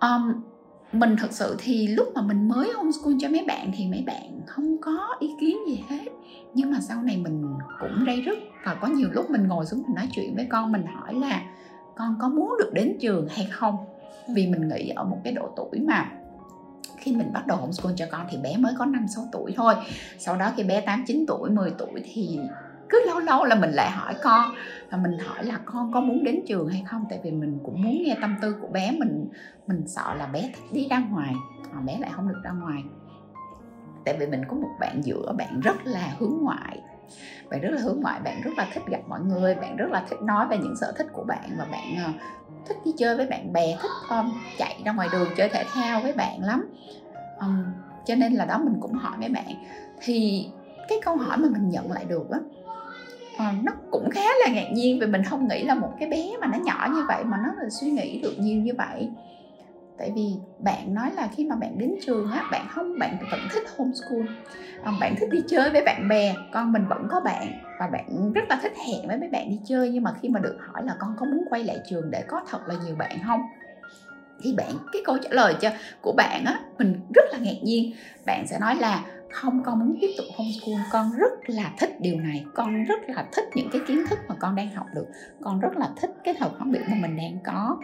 [0.00, 0.51] Um,
[0.92, 4.40] mình thật sự thì lúc mà mình mới homeschool cho mấy bạn thì mấy bạn
[4.46, 6.12] không có ý kiến gì hết.
[6.54, 7.42] Nhưng mà sau này mình
[7.80, 8.38] cũng rây rứt.
[8.64, 11.42] Và có nhiều lúc mình ngồi xuống mình nói chuyện với con mình hỏi là
[11.96, 13.76] con có muốn được đến trường hay không?
[14.34, 16.10] Vì mình nghĩ ở một cái độ tuổi mà
[16.96, 19.74] khi mình bắt đầu homeschool cho con thì bé mới có 5 6 tuổi thôi.
[20.18, 22.38] Sau đó khi bé 8 9 tuổi, 10 tuổi thì
[22.92, 24.54] cứ lâu lâu là mình lại hỏi con
[24.90, 27.04] và mình hỏi là con có muốn đến trường hay không?
[27.10, 29.28] Tại vì mình cũng muốn nghe tâm tư của bé mình
[29.66, 31.34] mình sợ là bé thích đi ra ngoài
[31.72, 32.82] mà bé lại không được ra ngoài.
[34.04, 36.78] Tại vì mình có một bạn giữa bạn rất là hướng ngoại
[37.50, 40.04] bạn rất là hướng ngoại bạn rất là thích gặp mọi người bạn rất là
[40.10, 42.20] thích nói về những sở thích của bạn và bạn uh,
[42.66, 46.00] thích đi chơi với bạn bè thích um, chạy ra ngoài đường chơi thể thao
[46.00, 46.68] với bạn lắm.
[47.40, 47.64] Um,
[48.04, 49.54] cho nên là đó mình cũng hỏi mấy bạn.
[50.00, 50.46] Thì
[50.88, 52.38] cái câu hỏi mà mình nhận lại được á
[53.50, 56.30] uh, nó cũng khá là ngạc nhiên vì mình không nghĩ là một cái bé
[56.40, 59.08] mà nó nhỏ như vậy mà nó là suy nghĩ được nhiều như vậy.
[59.98, 63.40] Tại vì bạn nói là khi mà bạn đến trường á bạn không bạn vẫn
[63.52, 64.36] thích homeschool.
[64.84, 67.46] À, bạn thích đi chơi với bạn bè con mình vẫn có bạn
[67.80, 69.90] và bạn rất là thích hẹn với mấy bạn đi chơi.
[69.90, 72.40] Nhưng mà khi mà được hỏi là con có muốn quay lại trường để có
[72.50, 73.40] thật là nhiều bạn không?
[74.42, 77.92] Thì bạn cái câu trả lời cho của bạn á mình rất là ngạc nhiên.
[78.26, 80.80] Bạn sẽ nói là không con muốn tiếp tục homeschool.
[80.92, 82.44] Con rất là thích điều này.
[82.54, 85.06] Con rất là thích những cái kiến thức mà con đang học được.
[85.40, 87.76] Con rất là thích cái thời phản biện mà mình đang có.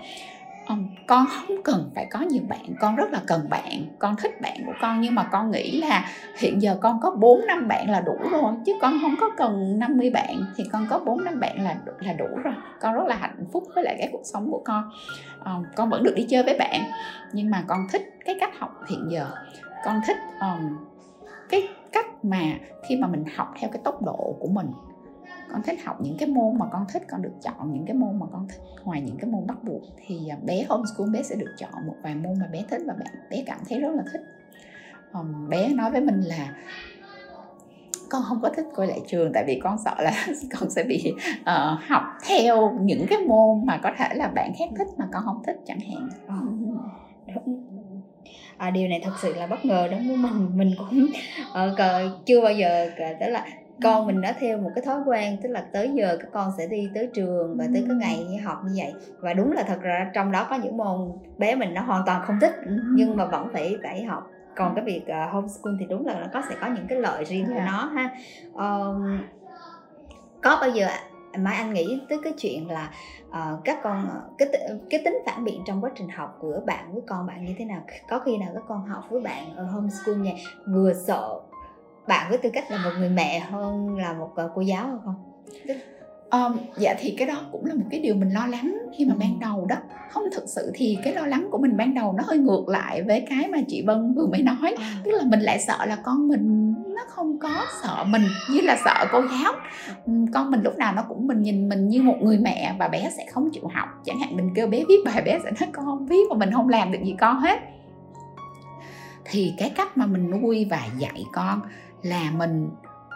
[0.69, 2.75] Um, con không cần phải có nhiều bạn.
[2.81, 3.87] Con rất là cần bạn.
[3.99, 5.01] Con thích bạn của con.
[5.01, 6.05] Nhưng mà con nghĩ là
[6.39, 8.55] hiện giờ con có 4 năm bạn là đủ rồi.
[8.67, 10.45] Chứ con không có cần 50 bạn.
[10.57, 12.55] Thì con có 4 năm bạn là là đủ rồi.
[12.81, 14.91] Con rất là hạnh phúc với lại cái cuộc sống của con.
[15.45, 16.81] Um, con vẫn được đi chơi với bạn.
[17.33, 19.27] Nhưng mà con thích cái cách học hiện giờ.
[19.85, 20.77] Con thích um,
[21.49, 22.59] cái cách mà
[22.89, 24.67] khi mà mình học theo cái tốc độ của mình.
[25.53, 28.19] Con thích học những cái môn mà con thích con được chọn những cái môn
[28.19, 31.35] mà con thích ngoài những cái môn bắt buộc thì à, bé homeschool bé sẽ
[31.37, 32.95] được chọn một vài môn mà bé thích và
[33.31, 34.23] bé cảm thấy rất là thích.
[35.13, 36.55] Um, bé nói với mình là
[38.11, 40.13] con không có thích quay lại trường tại vì con sợ là
[40.61, 44.69] con sẽ bị uh, học theo những cái môn mà có thể là bạn khác
[44.79, 46.09] thích mà con không thích chẳng hạn
[48.59, 51.07] à, điều này thật sự là bất ngờ đối với mình mình cũng
[51.65, 52.91] uh, chưa bao giờ
[53.21, 53.45] tức là
[53.83, 56.67] con mình đã theo một cái thói quen tức là tới giờ các con sẽ
[56.67, 58.95] đi tới trường và tới cái ngày học như vậy.
[59.21, 62.23] Và đúng là thật ra trong đó có những môn bé mình nó hoàn toàn
[62.27, 62.53] không thích
[62.95, 64.31] nhưng mà vẫn phải phải học.
[64.57, 67.25] Còn cái việc uh, homeschool thì đúng là nó có sẽ có những cái lợi
[67.25, 67.67] riêng của Dạ.
[67.67, 68.11] nó ha.
[68.55, 69.19] Um,
[70.43, 70.89] có bao giờ
[71.37, 72.93] mà anh nghĩ tới cái chuyện là
[73.29, 74.49] uh, các con ờ, cái
[74.91, 77.65] cái tính phản biện trong quá trình học của bạn với con bạn như thế
[77.65, 77.83] nào?
[78.09, 80.33] Có khi nào các con học với bạn ở homeschool nhà
[80.67, 81.41] vừa sợ
[82.07, 84.97] bạn với tư cách là một người mẹ hơn là một uh, cô giáo hay
[85.05, 85.15] không?
[86.33, 89.15] Um, dạ thì cái đó cũng là một cái điều mình lo lắng khi mà
[89.15, 89.19] Ừ.
[89.21, 89.77] ban đầu đó.
[90.11, 93.03] Không thực sự thì cái lo lắng của mình ban đầu nó hơi ngược lại
[93.03, 94.75] với cái mà chị Vân vừa mới nói.
[95.05, 98.77] Tức là mình lại sợ là con mình nó không có sợ mình như là
[98.85, 99.53] sợ cô giáo.
[100.35, 103.11] Con mình lúc nào nó cũng mình nhìn mình như một người mẹ và bé
[103.17, 103.89] sẽ không chịu học.
[104.05, 106.53] Chẳng hạn mình kêu bé viết bài bé sẽ nói con không viết và mình
[106.53, 107.59] không làm được gì con hết.
[109.25, 111.61] Thì cái cách mà mình nuôi và dạy con
[112.03, 112.69] là mình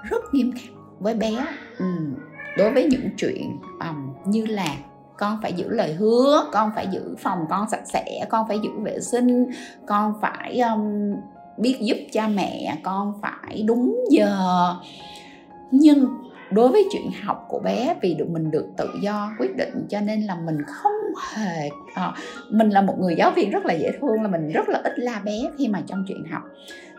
[0.02, 0.70] rất nghiêm khắc
[1.00, 1.30] với bé.
[1.78, 2.14] Ừm,
[2.56, 4.66] đối với những chuyện um, như là
[5.18, 8.70] con phải giữ lời hứa con phải giữ phòng con sạch sẽ con phải giữ
[8.82, 9.46] vệ sinh
[9.86, 11.14] con phải um,
[11.56, 14.74] biết giúp cha mẹ con phải đúng giờ.
[15.70, 16.06] Nhưng
[16.50, 20.00] đối với chuyện học của bé vì được mình được tự do quyết định cho
[20.00, 20.92] nên là mình không
[21.34, 22.12] hề à,
[22.50, 24.98] mình là một người giáo viên rất là dễ thương là mình rất là ít
[24.98, 26.42] la bé khi mà trong chuyện học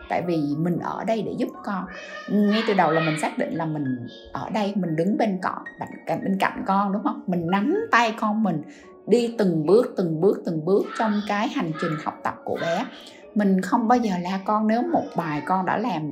[0.08, 1.84] tại vì mình ở đây để giúp con.
[2.28, 5.58] Ngay từ đầu là mình xác định là mình ở đây, mình đứng bên con
[5.80, 7.22] bên cạnh bên cạnh con, đúng không?
[7.26, 8.62] Mình nắm tay con mình
[9.06, 12.86] đi từng bước từng bước từng bước trong cái hành trình học tập của bé.
[13.34, 16.10] Mình không bao giờ la con nếu một bài con đã làm,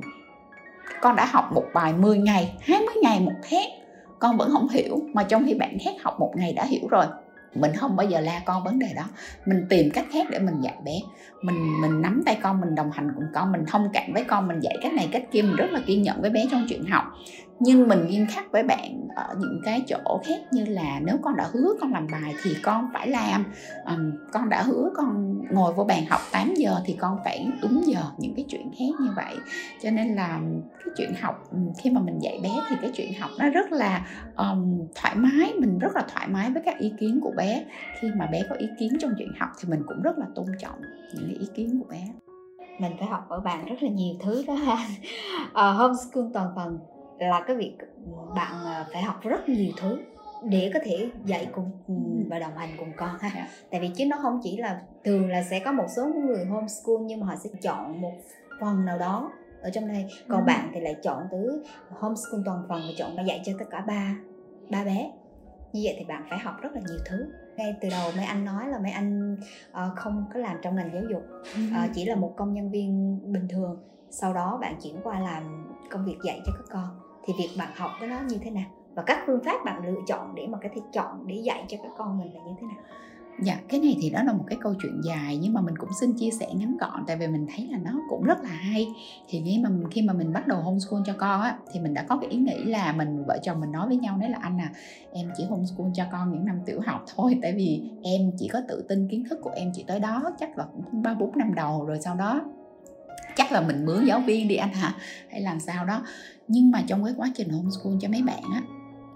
[1.01, 3.65] con đã học một bài 10 ngày 20 ngày một thét
[4.19, 4.99] con vẫn không hiểu.
[5.13, 7.05] Mà trong khi bạn thét học một ngày đã hiểu rồi
[7.55, 9.03] mình không bao giờ la con vấn đề đó.
[9.45, 10.99] Mình tìm cách khác để mình dạy bé.
[11.41, 14.47] Mình mình nắm tay con, mình đồng hành cùng con, mình thông cảm với con,
[14.47, 15.41] mình dạy cách này, cách kia.
[15.41, 17.03] Mình rất là kiên nhẫn với bé trong chuyện học
[17.59, 21.35] nhưng mình nghiêm khắc với bạn ở những cái chỗ khác như là nếu con
[21.35, 23.45] đã hứa con làm bài thì con phải làm.
[23.85, 27.81] Um, con đã hứa con ngồi vô bàn học 8 giờ thì con phải đúng
[27.85, 29.35] giờ những cái chuyện khác như vậy.
[29.83, 30.39] Cho nên là
[30.85, 34.07] cái chuyện học khi mà mình dạy bé thì cái chuyện học nó rất là
[34.37, 37.65] um, thoải mái mình rất là thoải mái với các ý kiến của bé.
[37.99, 40.45] Khi mà bé có ý kiến trong chuyện học thì mình cũng rất là tôn
[40.59, 40.81] trọng
[41.13, 42.07] những cái ý kiến của bé.
[42.79, 44.77] Mình phải học ở bạn rất là nhiều thứ đó ha.
[45.53, 46.79] Ờ, homeschool toàn phần
[47.19, 47.77] là cái việc
[48.35, 49.99] bạn ờ, phải học rất nhiều thứ
[50.43, 51.93] để có thể dạy cùng Ừ.
[52.29, 53.29] và đồng hành cùng con ha.
[53.35, 53.47] Dạ.
[53.71, 56.95] tại vì chứ nó không chỉ là thường là sẽ có một số người homeschool
[57.01, 58.11] nhưng mà họ sẽ chọn một
[58.61, 60.05] phần nào đó ở trong đây.
[60.27, 60.45] Còn Ừ.
[60.47, 64.15] bạn thì lại chọn từ homeschool toàn phần và chọn dạy cho tất cả ba
[64.69, 65.11] ba bé.
[65.73, 67.25] Như vậy thì bạn phải học rất là nhiều thứ.
[67.57, 69.37] Ngay từ đầu mấy anh nói là mấy anh
[69.71, 71.23] ờ, không có làm trong ngành giáo dục
[71.75, 73.77] Ờ, chỉ là một công nhân viên bình thường.
[74.09, 76.87] Sau đó bạn chuyển qua làm công việc dạy cho các con
[77.25, 78.65] thì việc bạn học cái nó như thế nào?
[78.95, 81.77] Và các phương pháp bạn lựa chọn để mà có thể chọn để dạy cho
[81.83, 82.83] các con mình là như thế nào?
[83.41, 85.89] Dạ, cái này thì đó là một cái câu chuyện dài nhưng mà mình cũng
[85.99, 88.87] xin chia sẻ ngắn gọn tại vì mình thấy là nó cũng rất là hay.
[89.27, 92.05] Thì khi mà khi mà mình bắt đầu homeschool cho con á thì mình đã
[92.09, 94.57] có cái ý nghĩ là mình vợ chồng mình nói với nhau đấy là anh
[94.61, 94.71] à
[95.11, 98.61] em chỉ homeschool cho con những năm tiểu học thôi tại vì em chỉ có
[98.67, 101.53] tự tin kiến thức của em chỉ tới đó chắc là cũng ba bốn năm
[101.55, 102.41] đầu rồi sau đó
[103.35, 104.93] chắc là mình mướn giáo viên đi anh hả?
[105.29, 106.03] Hay làm sao đó?
[106.47, 108.61] Nhưng mà trong cái quá trình homeschool cho mấy bạn á,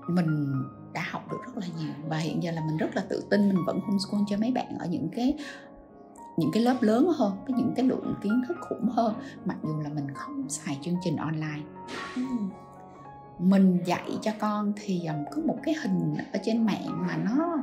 [0.08, 0.54] mình
[0.94, 1.94] đã học được rất là nhiều.
[2.10, 4.78] Và hiện giờ là mình rất là tự tin mình vẫn homeschool cho mấy bạn
[4.80, 5.38] ở những cái
[6.38, 9.14] những cái lớp lớn hơn, với những cái lượng kiến thức khủng hơn,
[9.46, 11.62] mặc dù là mình không xài chương trình online.
[12.16, 12.22] Ừ
[13.40, 17.58] mình dạy cho con thì có một cái hình ở trên mạng mà nó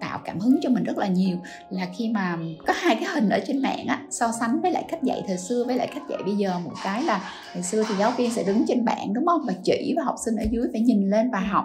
[0.00, 1.36] tạo cảm hứng cho mình rất là nhiều.
[1.70, 4.84] Là khi mà có hai cái hình ở trên mạng á so sánh với lại
[4.88, 6.58] cách dạy thời xưa với lại cách dạy bây giờ.
[6.58, 7.20] Một cái là
[7.52, 9.40] thời xưa thì giáo viên sẽ đứng trên bảng đúng không?
[9.46, 11.64] Và chỉ và học sinh ở dưới phải nhìn lên và học.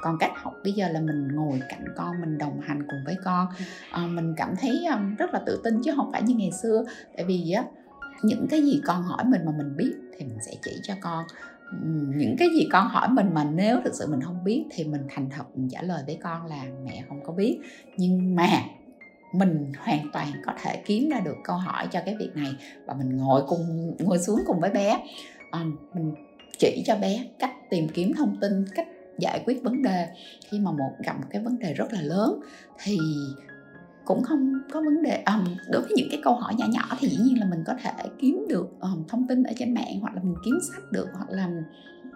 [0.00, 3.16] Còn cách học bây giờ là mình ngồi cạnh con mình đồng hành cùng với
[3.24, 3.46] con.
[3.92, 4.86] À, mình cảm thấy
[5.18, 6.84] rất là tự tin chứ không phải như ngày xưa.
[7.16, 7.64] Tại vì á
[8.22, 11.24] những cái gì con hỏi mình mà mình biết thì mình sẽ chỉ cho con
[12.16, 15.02] những cái gì con hỏi mình mà nếu thực sự mình không biết thì mình
[15.08, 17.60] thành thật mình trả lời với con là mẹ không có biết.
[17.96, 18.48] Nhưng mà
[19.34, 22.52] mình hoàn toàn có thể kiếm ra được câu hỏi cho cái việc này
[22.86, 25.02] và mình ngồi cùng ngồi xuống cùng với bé.
[25.50, 26.14] À, mình
[26.58, 28.86] chỉ cho bé cách tìm kiếm thông tin cách
[29.18, 30.08] giải quyết vấn đề.
[30.50, 32.40] Khi mà một gặp một cái vấn đề rất là lớn
[32.84, 32.98] thì
[34.04, 35.22] cũng không có vấn đề.
[35.26, 37.74] Um, đối với những cái câu hỏi nhỏ nhỏ thì dĩ nhiên là mình có
[37.82, 41.08] thể kiếm được um, thông tin ở trên mạng hoặc là mình kiếm sách được
[41.14, 41.50] hoặc là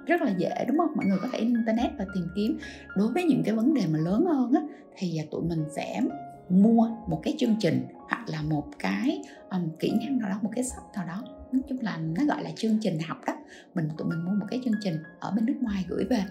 [0.06, 0.92] rất là dễ đúng không?
[0.96, 2.58] Mọi người có thể internet và tìm kiếm.
[2.96, 4.60] Đối với những cái vấn đề mà lớn hơn á
[4.96, 6.00] thì à, tụi mình sẽ
[6.48, 10.50] mua một cái chương trình hoặc là một cái um, kỹ năng nào đó một
[10.54, 11.22] cái sách nào đó.
[11.52, 13.32] Nói chung là nó gọi là chương trình học đó.
[13.74, 16.24] Mình tụi mình mua một cái chương trình ở bên nước ngoài gửi về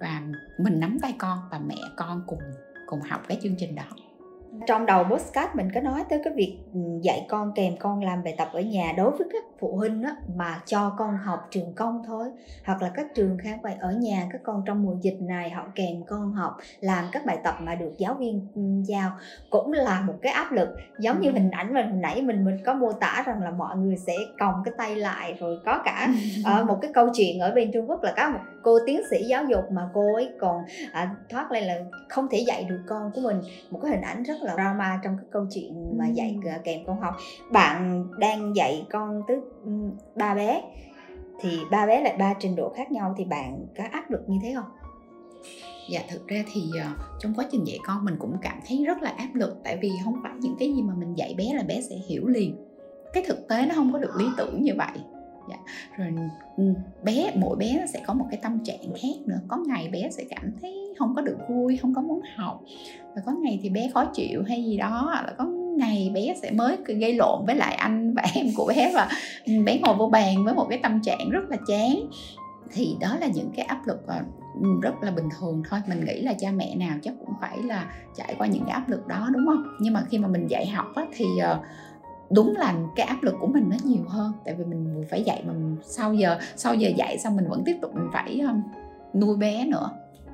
[0.00, 0.22] và
[0.58, 2.40] mình nắm tay con và mẹ con cùng
[2.86, 3.84] cùng học cái chương trình đó
[4.66, 8.24] trong đầu podcast mình có nói tới cái việc ừ, dạy con, kèm con làm
[8.24, 11.72] bài tập ở nhà đối với các phụ huynh á, mà cho con học trường
[11.74, 12.28] công thôi.
[12.64, 15.66] Hoặc là các trường khác vậy ở nhà các con trong mùa dịch này họ
[15.74, 18.46] kèm con học làm các bài tập mà được giáo viên
[18.86, 19.10] giao.
[19.50, 22.58] Cũng là một cái áp lực giống như hình ảnh mình hồi nãy mình mình
[22.64, 26.08] có mô tả rằng là mọi người sẽ còng cái tay lại rồi có cả
[26.60, 29.24] uh, một cái câu chuyện ở bên Trung Quốc là có một cô tiến sĩ
[29.24, 31.74] giáo dục mà cô ấy còn à, thoát lên là
[32.08, 33.40] không thể dạy được con của mình.
[33.70, 37.00] Một cái hình ảnh rất là drama trong cái câu chuyện mà dạy kèm con
[37.00, 37.14] học.
[37.52, 39.40] Bạn đang dạy con tới
[40.16, 40.62] ba bé.
[41.40, 44.38] Thì ba bé lại ba trình độ khác nhau thì bạn có áp lực như
[44.42, 44.70] thế không?
[45.90, 49.02] Dạ thực ra thì uh, trong quá trình dạy con mình cũng cảm thấy rất
[49.02, 51.62] là áp lực tại vì không phải những cái gì mà mình dạy bé là
[51.62, 52.56] bé sẽ hiểu liền.
[53.12, 54.98] Cái thực tế nó không có được lý tưởng như vậy.
[55.48, 55.56] Dạ.
[55.96, 56.14] rồi
[57.02, 59.40] bé mỗi bé nó sẽ có một cái tâm trạng khác nữa.
[59.48, 62.62] Có ngày bé sẽ cảm thấy không có được vui không có muốn học.
[63.14, 65.44] Và có ngày thì bé khó chịu hay gì đó là có
[65.76, 69.08] ngày bé sẽ mới gây lộn với lại anh và em của bé và
[69.44, 71.96] ừ, bé ngồi vô bàn với một cái tâm trạng rất là chán.
[72.72, 74.20] Thì đó là những cái áp lực ờ,
[74.62, 75.80] ừ, rất là bình thường thôi.
[75.88, 78.88] Mình nghĩ là cha mẹ nào chắc cũng phải là trải qua những cái áp
[78.88, 79.64] lực đó đúng không?
[79.80, 81.60] Nhưng mà khi mà mình dạy học á, thì ờ,
[82.30, 84.32] đúng là cái áp lực của mình nó nhiều hơn.
[84.44, 87.76] Tại vì mình phải dạy mà sau giờ sau giờ dạy xong mình vẫn tiếp
[87.82, 88.54] tục mình phải ờ,
[89.14, 89.90] nuôi bé nữa.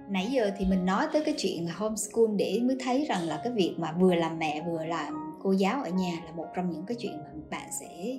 [0.08, 3.52] Nãy giờ thì mình nói tới cái chuyện homeschool để mới thấy rằng là cái
[3.52, 6.86] việc mà vừa làm mẹ vừa làm cô giáo ở nhà là một trong những
[6.86, 8.18] cái chuyện mà bạn sẽ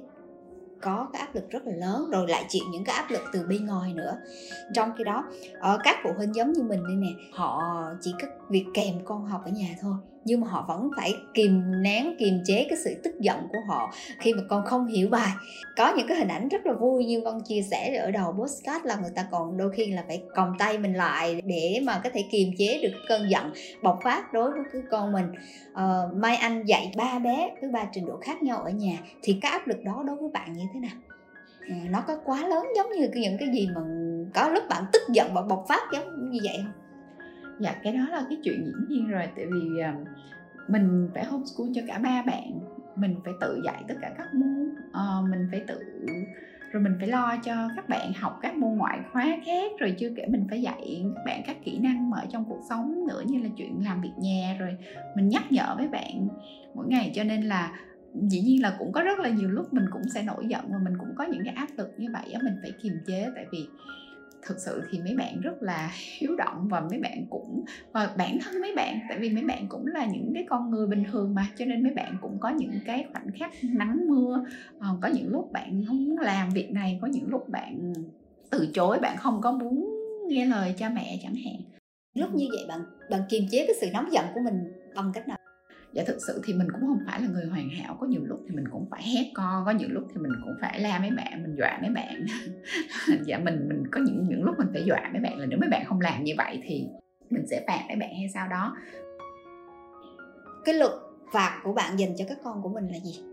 [0.81, 3.45] có cái áp lực rất là lớn, rồi lại chịu những cái áp lực từ
[3.47, 4.17] bên ngoài nữa.
[4.73, 5.25] Trong khi đó
[5.59, 7.61] ở các phụ huynh giống như mình đây nè, họ
[8.01, 11.81] chỉ có việc kèm con học ở nhà thôi nhưng mà họ vẫn phải kìm
[11.81, 15.31] nén kiềm chế cái sự tức giận của họ khi mà con không hiểu bài.
[15.77, 18.85] Có những cái hình ảnh rất là vui như con chia sẻ ở đầu postcard
[18.85, 22.09] là người ta còn đôi khi là phải còng tay mình lại để mà có
[22.13, 23.51] thể kiềm chế được cơn giận
[23.83, 25.25] bộc phát đối với cái con mình.
[25.73, 29.39] Ờ, mai anh dạy ba bé với ba trình độ khác nhau ở nhà thì
[29.41, 30.95] cái áp lực đó đối với bạn như thế nào?
[31.69, 33.81] Ờ, nó có quá lớn giống như những cái gì mà
[34.33, 36.82] có lúc bạn tức giận và bộc phát giống như vậy không?
[37.59, 40.07] Dạ cái đó là cái chuyện dĩ nhiên rồi tại vì uh,
[40.69, 42.59] mình phải homeschool cho cả ba bạn
[42.95, 45.79] mình phải tự dạy tất cả các môn uh, mình phải tự
[46.73, 50.09] rồi mình phải lo cho các bạn học các môn ngoại khóa khác rồi chưa
[50.15, 53.39] kể mình phải dạy các bạn các kỹ năng ở trong cuộc sống nữa như
[53.39, 54.77] là chuyện làm việc nhà rồi
[55.15, 56.27] mình nhắc nhở với bạn
[56.73, 57.11] mỗi ngày.
[57.15, 57.71] Cho nên là
[58.13, 60.77] dĩ nhiên là cũng có rất là nhiều lúc mình cũng sẽ nổi giận và
[60.77, 63.27] mình cũng có những cái áp lực như vậy mình phải kiềm chế.
[63.35, 63.67] Tại vì
[64.45, 68.37] thực sự thì mấy bạn rất là hiếu động và mấy bạn cũng và bản
[68.43, 71.35] thân mấy bạn, tại vì mấy bạn cũng là những cái con người bình thường
[71.35, 74.45] mà, cho nên mấy bạn cũng có những cái khoảnh khắc nắng mưa
[74.79, 77.93] ờ, có những lúc bạn không muốn làm việc này, có những lúc bạn
[78.51, 79.89] từ chối, bạn không có muốn
[80.27, 81.55] nghe lời cha mẹ chẳng hạn.
[82.15, 82.79] Lúc như vậy bạn
[83.09, 85.37] bạn kiềm chế cái sự nóng giận của mình bằng cách nào?
[85.93, 87.97] Dạ thực sự thì mình cũng không phải là người hoàn hảo.
[87.99, 90.53] Có nhiều lúc thì mình cũng phải hét con có nhiều lúc thì mình cũng
[90.61, 92.25] phải la mấy bạn mình dọa mấy bạn.
[93.25, 95.69] Dạ mình mình có những những lúc mình phải dọa mấy bạn là nếu mấy
[95.69, 96.87] bạn không làm như vậy thì
[97.29, 98.77] mình sẽ phạt mấy bạn hay sao đó.
[100.65, 100.91] Cái luật
[101.33, 103.23] phạt của bạn dành cho các con của mình là gì?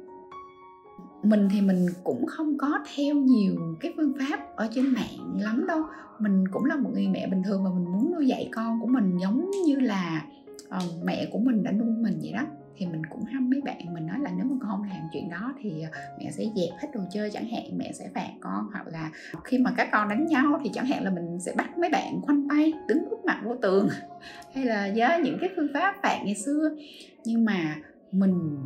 [1.22, 5.66] Mình thì mình cũng không có theo nhiều cái phương pháp ở trên mạng lắm
[5.66, 5.82] đâu.
[6.18, 8.86] Mình cũng là một người mẹ bình thường và mình muốn nuôi dạy con của
[8.86, 10.22] mình giống như là
[10.68, 12.42] uh, mẹ của mình đã nuôi mình vậy đó.
[12.76, 15.30] Thì mình cũng hâm mấy bạn mình nói là nếu mà con không làm chuyện
[15.30, 18.66] đó thì ờ, mẹ sẽ dẹp hết đồ chơi chẳng hạn mẹ sẽ phạt con.
[18.72, 19.10] Hoặc là
[19.44, 22.20] khi mà các con đánh nhau thì chẳng hạn là mình sẽ bắt mấy bạn
[22.22, 23.88] khoanh tay đứng úp mặt vô tường.
[24.54, 26.76] Hay là với những cái phương pháp phạt ngày xưa.
[27.24, 27.76] Nhưng mà
[28.12, 28.58] mình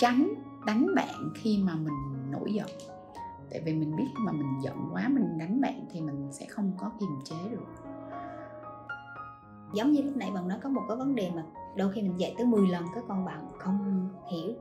[0.00, 0.34] tránh
[0.66, 2.68] đánh bạn khi mà mình nổi giận.
[3.50, 6.46] Tại vì mình biết khi mà mình giận quá mình đánh bạn thì mình sẽ
[6.46, 7.66] không có kiềm chế được
[9.74, 11.42] giống như lúc nãy bạn nói có một cái vấn đề mà
[11.76, 14.54] đôi khi mình dạy tới 10 lần các con bạn không hiểu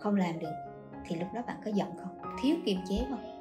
[0.00, 0.52] không làm được
[1.06, 2.36] thì lúc đó bạn có giận không?
[2.42, 3.34] Thiếu kiềm chế không?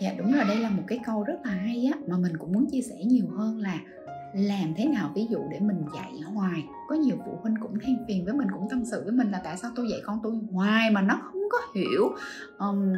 [0.00, 2.52] Dạ đúng rồi đây là một cái câu rất là hay á mà mình cũng
[2.52, 3.78] muốn chia sẻ nhiều hơn là
[4.34, 7.96] làm thế nào ví dụ để mình dạy hoài có nhiều phụ huynh cũng than
[8.08, 10.32] phiền với mình cũng tâm sự với mình là tại sao tôi dạy con tôi
[10.52, 12.10] hoài mà nó không có hiểu?
[12.58, 12.92] Um,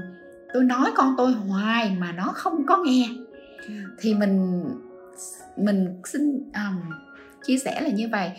[0.54, 3.08] tôi nói con tôi hoài mà nó không có nghe.
[3.68, 3.74] Ừ.
[4.00, 4.64] thì mình
[5.56, 6.80] mình xin um,
[7.42, 8.30] chia sẻ là như vậy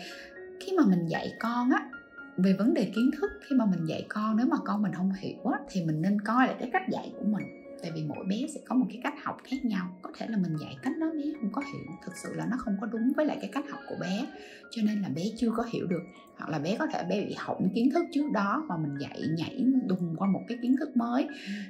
[0.60, 1.88] khi mà mình dạy con á
[2.36, 5.12] về vấn đề kiến thức khi mà mình dạy con nếu mà con mình không
[5.12, 7.44] hiểu á thì mình nên coi lại cái cách dạy của mình.
[7.82, 9.98] Tại vì mỗi bé sẽ có một cái cách học khác nhau.
[10.02, 12.56] Có thể là mình dạy cách đó bé không có hiểu thực sự là nó
[12.58, 14.26] không có đúng với lại cái cách học của bé
[14.70, 16.02] cho nên là bé chưa có hiểu được.
[16.36, 19.22] Hoặc là bé có thể bé bị hỏng kiến thức trước đó và mình dạy
[19.36, 21.28] nhảy đùng qua một cái kiến thức mới.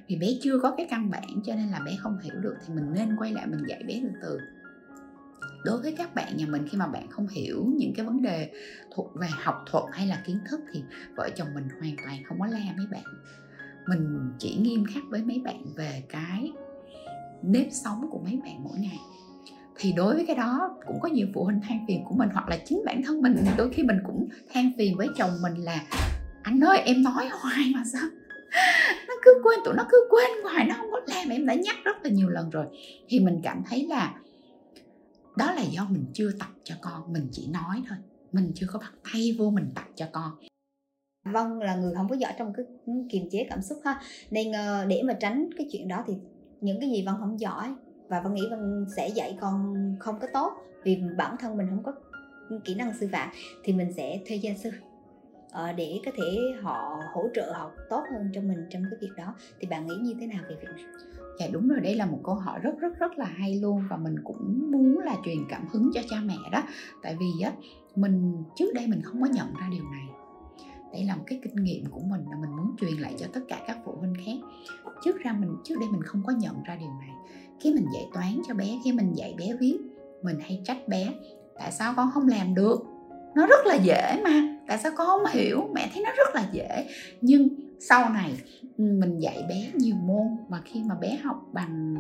[0.09, 2.75] Thì bé chưa có cái căn bản cho nên là bé không hiểu được thì
[2.75, 4.39] mình nên quay lại mình dạy bé từ từ
[5.65, 8.51] đối với các bạn nhà mình khi mà bạn không hiểu những cái vấn đề
[8.95, 10.83] thuộc về học thuật hay là kiến thức thì
[11.17, 13.05] vợ chồng mình hoàn toàn không có la mấy bạn.
[13.87, 16.53] Mình chỉ nghiêm khắc với mấy bạn về cái
[17.43, 18.99] nếp sống của mấy bạn mỗi ngày.
[19.77, 22.49] Thì đối với cái đó cũng có nhiều phụ huynh than phiền của mình hoặc
[22.49, 23.37] là chính bản thân mình.
[23.57, 25.81] Đôi khi mình cũng than phiền với chồng mình là,
[26.43, 28.09] anh ơi, em nói hoài mà sao?
[29.09, 31.77] Nó cứ quên, tụi nó cứ quên hoài, nó không có làm em đã nhắc
[31.85, 32.67] rất là nhiều lần rồi.
[33.09, 34.15] Thì mình cảm thấy là
[35.37, 37.99] đó là do mình chưa tập cho con, mình chỉ nói thôi.
[38.33, 40.33] Mình chưa có bắt tay vô mình tập cho con.
[41.25, 42.67] Vân là người không có giỏi trong cái
[43.11, 44.01] kiềm chế cảm xúc ha.
[44.31, 46.15] Nên ờ, để mà tránh cái chuyện đó thì
[46.61, 47.75] những cái gì Vân không giỏi
[48.09, 50.53] và Vân nghĩ Vân sẽ dạy con không có tốt
[50.85, 51.93] vì bản thân mình không có
[52.65, 53.29] kỹ năng sư phạm
[53.65, 54.71] thì mình sẽ thuê gia sư
[55.53, 59.13] ờ, để có thể họ hỗ trợ học tốt hơn cho mình trong cái việc
[59.17, 59.35] đó.
[59.61, 60.85] Thì bạn nghĩ như thế nào về việc này?
[61.41, 63.97] Dạ đúng rồi, đây là một câu hỏi rất rất rất là hay luôn và
[63.97, 66.63] mình cũng muốn là truyền cảm hứng cho cha mẹ đó.
[67.03, 67.53] Tại vì á
[67.97, 70.07] mình trước đây mình không có nhận ra điều này.
[70.93, 73.41] Đây là một cái kinh nghiệm của mình là mình muốn truyền lại cho tất
[73.49, 74.47] cả các phụ huynh khác.
[75.05, 77.11] Trước ra mình trước đây mình không có nhận ra điều này.
[77.61, 79.79] Khi mình dạy toán cho bé khi mình dạy bé viết
[80.23, 81.15] mình hay trách bé
[81.59, 82.81] tại sao con không làm được?
[83.35, 84.59] Nó rất là dễ mà.
[84.69, 85.71] Tại sao con không hiểu?
[85.75, 86.89] Mẹ thấy nó rất là dễ.
[87.21, 87.49] Nhưng
[87.89, 88.41] sau này
[88.79, 91.97] mình dạy bé nhiều môn và khi mà bé học bằng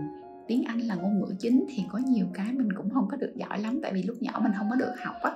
[0.49, 3.33] tiếng anh là ngôn ngữ chính thì có nhiều cái mình cũng không có được
[3.37, 5.31] giỏi lắm tại vì lúc nhỏ mình không có được học á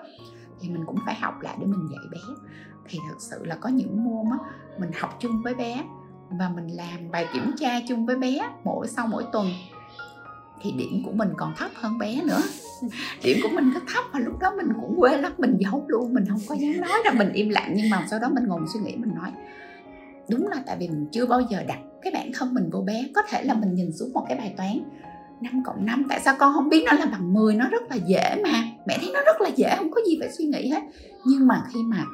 [0.61, 2.35] thì mình cũng phải học lại để mình dạy bé.
[2.89, 4.39] Thì thật sự là có những môn á
[4.79, 5.85] mình học chung với bé
[6.31, 9.47] và mình làm bài kiểm tra chung với bé mỗi sau mỗi tuần
[10.63, 12.43] thì điểm của mình còn thấp hơn bé nữa.
[13.25, 16.15] Điểm của mình rất thấp và lúc đó mình cũng quê lắm mình giấu luôn
[16.15, 17.73] mình không có dám nói ra mình im lặng.
[17.77, 19.33] Nhưng mà sau đó mình ngồi suy nghĩ mình nói
[20.31, 23.09] đúng là tại vì mình chưa bao giờ đặt cái bản thân mình vô bé.
[23.15, 24.81] Có thể là mình nhìn xuống một cái bài toán
[25.41, 27.97] 5 cộng 5 tại sao con không biết nó là bằng 10 nó rất là
[27.97, 28.63] dễ mà.
[28.87, 30.83] Mẹ thấy nó rất là dễ, không có gì phải suy nghĩ hết.
[31.27, 32.05] Nhưng mà khi mà,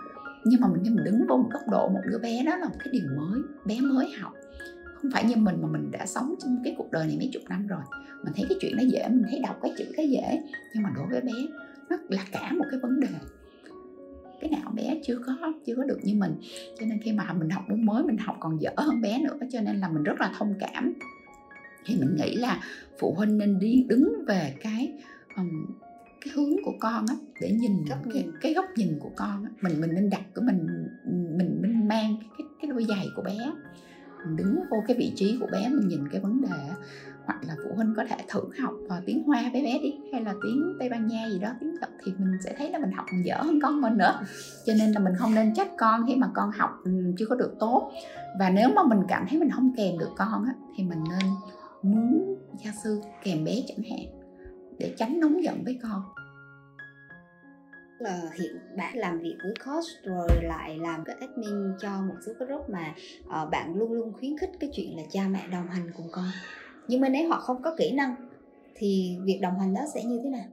[0.45, 2.69] nhưng mà mình khi mình đứng vô một góc độ một đứa bé, đó là
[2.69, 4.33] một cái điều mới, bé mới học.
[4.95, 7.43] Không phải như mình mà mình đã sống trong cái cuộc đời này mấy chục
[7.49, 7.81] năm rồi.
[8.25, 10.43] Mình thấy cái chuyện nó dễ, mình thấy đọc cái chữ cái dễ.
[10.75, 11.33] Nhưng mà đối với bé,
[11.91, 13.09] nó là cả một cái vấn đề
[14.45, 16.35] cái não bé chưa có chưa có được như mình.
[16.81, 19.39] Cho nên khi mà mình học môn mới mình học còn dở hơn bé nữa
[19.53, 20.93] cho nên là mình rất là thông cảm.
[21.85, 22.61] Thì mình nghĩ là
[22.99, 24.93] phụ huynh nên đi đứng về cái
[25.37, 25.67] um,
[26.25, 29.51] cái hướng của con á để nhìn góc cái, cái góc nhìn của con á.
[29.61, 30.67] Mình mình nên đặt của mình
[31.39, 33.37] mình mình mang cái cái đôi giày của bé.
[34.27, 36.77] Mình đứng vô cái vị trí của bé mình nhìn cái vấn đề á
[37.27, 40.23] hoặc là phụ huynh có thể thử học uh, tiếng hoa bé bé đi hay
[40.23, 42.93] là tiếng tây ban nha gì đó tiếng nhật thì mình sẽ thấy là mình
[42.93, 44.21] học còn dở hơn con mình nữa.
[44.67, 46.71] Cho nên là mình không nên trách con khi mà con học
[47.19, 47.93] chưa có được tốt.
[48.39, 51.31] Và nếu mà mình cảm thấy mình không kèm được con á thì mình nên
[51.83, 54.07] muốn gia sư kèm bé chẳng hạn
[54.79, 56.03] để tránh nóng giận với con.
[57.99, 62.33] Là hiện bạn làm việc với coach rồi lại làm cái admin cho một số
[62.39, 62.95] cái group mà
[63.27, 66.31] uh, bạn luôn luôn khuyến khích cái chuyện là cha mẹ đồng hành cùng con
[66.89, 68.15] nhưng mà nếu họ không có kỹ năng
[68.75, 70.47] thì việc đồng hành đó sẽ như thế nào?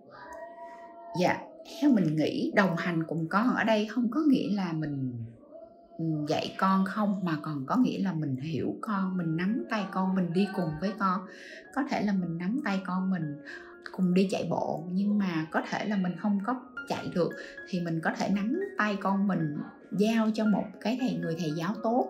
[1.20, 1.38] Dạ
[1.82, 5.14] theo mình nghĩ đồng hành cùng con ở đây không có nghĩa là mình
[6.28, 10.16] dạy con không mà còn có nghĩa là mình hiểu con mình nắm tay con
[10.16, 11.22] mình đi cùng với con.
[11.76, 13.38] Có thể là mình nắm tay con mình
[13.92, 17.30] cùng đi chạy bộ nhưng mà có thể là mình không có chạy được
[17.70, 19.58] thì mình có thể nắm tay con mình
[19.92, 22.10] giao cho một cái thầy người thầy giáo tốt.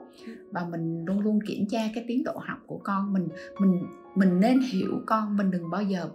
[0.52, 3.28] Và mình luôn luôn kiểm tra cái tiến độ học của con mình.
[3.60, 3.84] Mình
[4.16, 6.10] mình nên hiểu con mình đừng bao giờ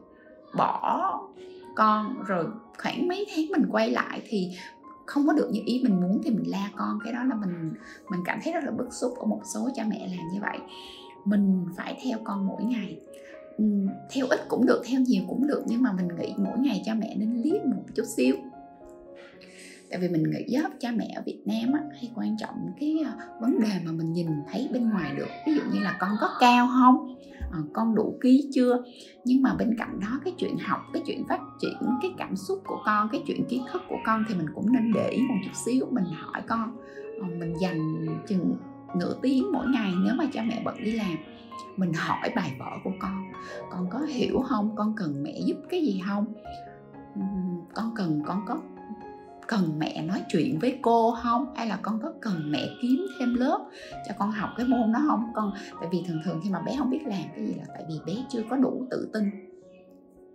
[0.57, 1.20] bỏ
[1.74, 2.22] con.
[2.26, 2.47] Rồi
[2.78, 4.51] khoảng mấy tháng mình quay lại thì
[5.07, 6.99] không có được như ý mình muốn thì mình la con.
[7.05, 7.72] Cái đó là mình
[8.11, 10.59] mình cảm thấy rất là bức xúc ở một số cha mẹ làm như vậy.
[11.24, 13.01] Mình phải theo con mỗi ngày.
[14.11, 16.94] Theo ít cũng được theo nhiều cũng được nhưng mà mình nghĩ mỗi ngày cha
[16.94, 18.36] mẹ nên liếc một chút xíu.
[19.90, 22.97] Tại vì mình nghĩ á, cha mẹ ở Việt Nam á, hay quan trọng cái
[23.05, 25.28] ờ, vấn đề mà mình nhìn thấy bên ngoài được.
[25.47, 27.16] Ví dụ như là con có cao không?
[27.57, 28.82] Ờ, con đủ ký chưa?
[29.24, 32.62] Nhưng mà bên cạnh đó, cái chuyện học, cái chuyện phát triển, cái cảm xúc
[32.66, 35.34] của con, cái chuyện kiến thức của con thì mình cũng nên để ý một
[35.44, 35.86] chút xíu.
[35.90, 36.76] Mình hỏi con
[37.20, 38.57] ờ, mình dành chừng
[38.96, 41.16] nửa tiếng mỗi ngày nếu mà cha mẹ bận đi làm,
[41.76, 43.24] mình hỏi bài vở của con.
[43.70, 44.76] Con có hiểu không?
[44.76, 46.26] Con cần mẹ giúp cái gì không?
[47.74, 48.59] Con cần, con có
[49.49, 51.55] cần mẹ nói chuyện với cô không?
[51.57, 53.68] Hay là con có cần mẹ kiếm thêm lớp
[54.09, 55.32] cho con học cái môn đó không?
[55.34, 57.84] Con tại vì thường thường khi mà bé không biết làm cái gì là tại
[57.88, 59.30] vì bé chưa có đủ tự tin.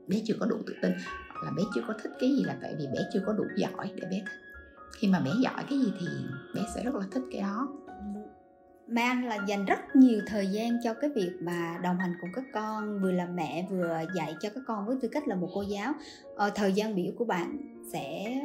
[0.07, 0.91] Bé chưa có đủ tự tin.
[1.30, 3.43] Hoặc là bé chưa có thích cái gì là tại vì bé chưa có đủ
[3.57, 4.41] giỏi để bé thích.
[4.99, 6.07] Khi mà bé giỏi cái gì thì
[6.55, 7.68] bé sẽ rất là thích cái đó.
[8.88, 12.30] Mẹ Anh là dành rất nhiều thời gian cho cái việc mà đồng hành cùng
[12.34, 15.49] các con vừa là mẹ vừa dạy cho các con với tư cách là một
[15.53, 15.93] cô giáo.
[16.36, 17.57] Ờ, thời gian biểu của bạn
[17.93, 18.36] sẽ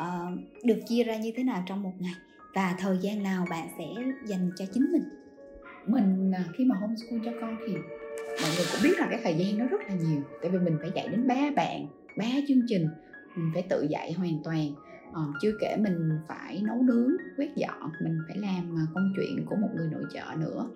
[0.00, 2.14] uh, được chia ra như thế nào trong một ngày?
[2.54, 3.84] Và thời gian nào bạn sẽ
[4.26, 5.04] dành cho chính mình?
[5.86, 7.72] Mình à, khi mà homeschool cho con thì
[8.42, 10.22] mọi người cũng biết là cái thời gian nó rất là nhiều.
[10.42, 11.86] Tại vì mình phải dạy đến ba bạn
[12.16, 12.88] ba chương trình.
[13.36, 14.72] Mình phải tự dạy hoàn toàn.
[15.12, 19.46] Ờ, chưa kể mình phải nấu nướng quét dọn mình phải làm à, công chuyện
[19.46, 20.70] của một người nội trợ nữa.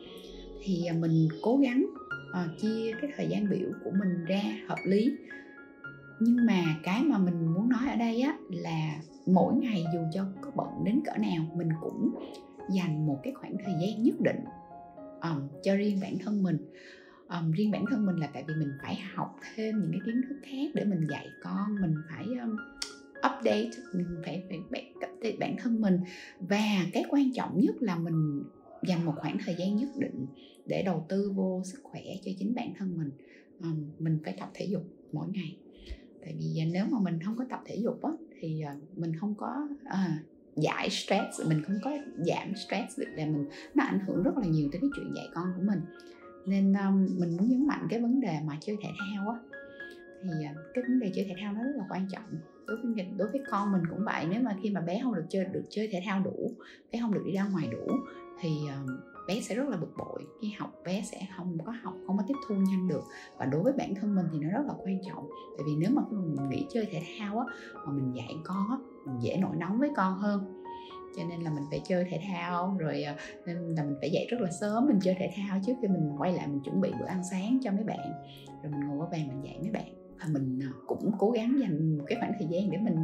[0.62, 1.86] Thì à, mình cố gắng
[2.30, 5.16] uh, chia cái thời gian biểu của mình ra hợp lý.
[6.20, 10.26] Nhưng mà cái mà mình muốn nói ở đây á là mỗi ngày dù cho
[10.40, 12.14] có bận đến cỡ nào mình cũng
[12.70, 14.44] dành một cái khoảng thời gian nhất định
[15.22, 16.58] um, cho riêng bản thân mình.
[17.28, 20.20] Um, riêng bản thân mình là tại vì mình phải học thêm những cái kiến
[20.28, 22.56] thức khác để mình dạy con mình phải um,
[23.16, 26.00] update mình phải phải update bản thân mình.
[26.40, 28.42] Và cái quan trọng nhất là mình
[28.86, 30.26] dành một khoảng thời gian nhất định
[30.66, 33.10] để đầu tư vô sức khỏe cho chính bản thân mình.
[33.60, 35.56] Um, mình phải tập thể dục mỗi ngày.
[36.20, 38.10] Tại vì nếu mà mình không có tập thể dục á
[38.44, 40.18] thì ờ, mình không có à,
[40.56, 44.46] giải stress mình không có giảm stress được là mình nó ảnh hưởng rất là
[44.46, 45.80] nhiều tới cái chuyện dạy con của mình.
[46.46, 49.38] Nên um, mình muốn nhấn mạnh cái vấn đề mà chơi thể thao á.
[50.22, 52.22] Thì uh, cái vấn đề chơi thể thao nó rất là quan trọng.
[52.66, 54.26] Đối với đối với con mình cũng vậy.
[54.30, 56.52] Nếu mà khi mà bé không được chơi được chơi thể thao đủ
[56.92, 57.96] bé không được đi ra ngoài đủ
[58.40, 58.50] thì
[58.84, 58.90] uh,
[59.28, 62.24] bé sẽ rất là bực bội khi học bé sẽ không có học không có
[62.28, 63.02] tiếp thu nhanh được.
[63.38, 65.28] Và đối với bản thân mình thì nó rất là quan trọng.
[65.56, 68.76] Tại vì nếu mà mình nghỉ chơi thể thao á mà mình dạy con á
[69.06, 70.62] mình dễ nổi nóng với con hơn.
[71.16, 73.14] Cho nên là mình phải chơi thể thao rồi ờ,
[73.46, 76.16] nên là mình phải dậy rất là sớm mình chơi thể thao trước khi mình
[76.18, 78.12] quay lại mình chuẩn bị bữa ăn sáng cho mấy bạn.
[78.62, 79.94] Rồi mình ngồi ở bàn mình dạy mấy bạn.
[80.18, 82.96] Và mình ờ, cũng cố gắng dành một cái khoảng thời gian để mình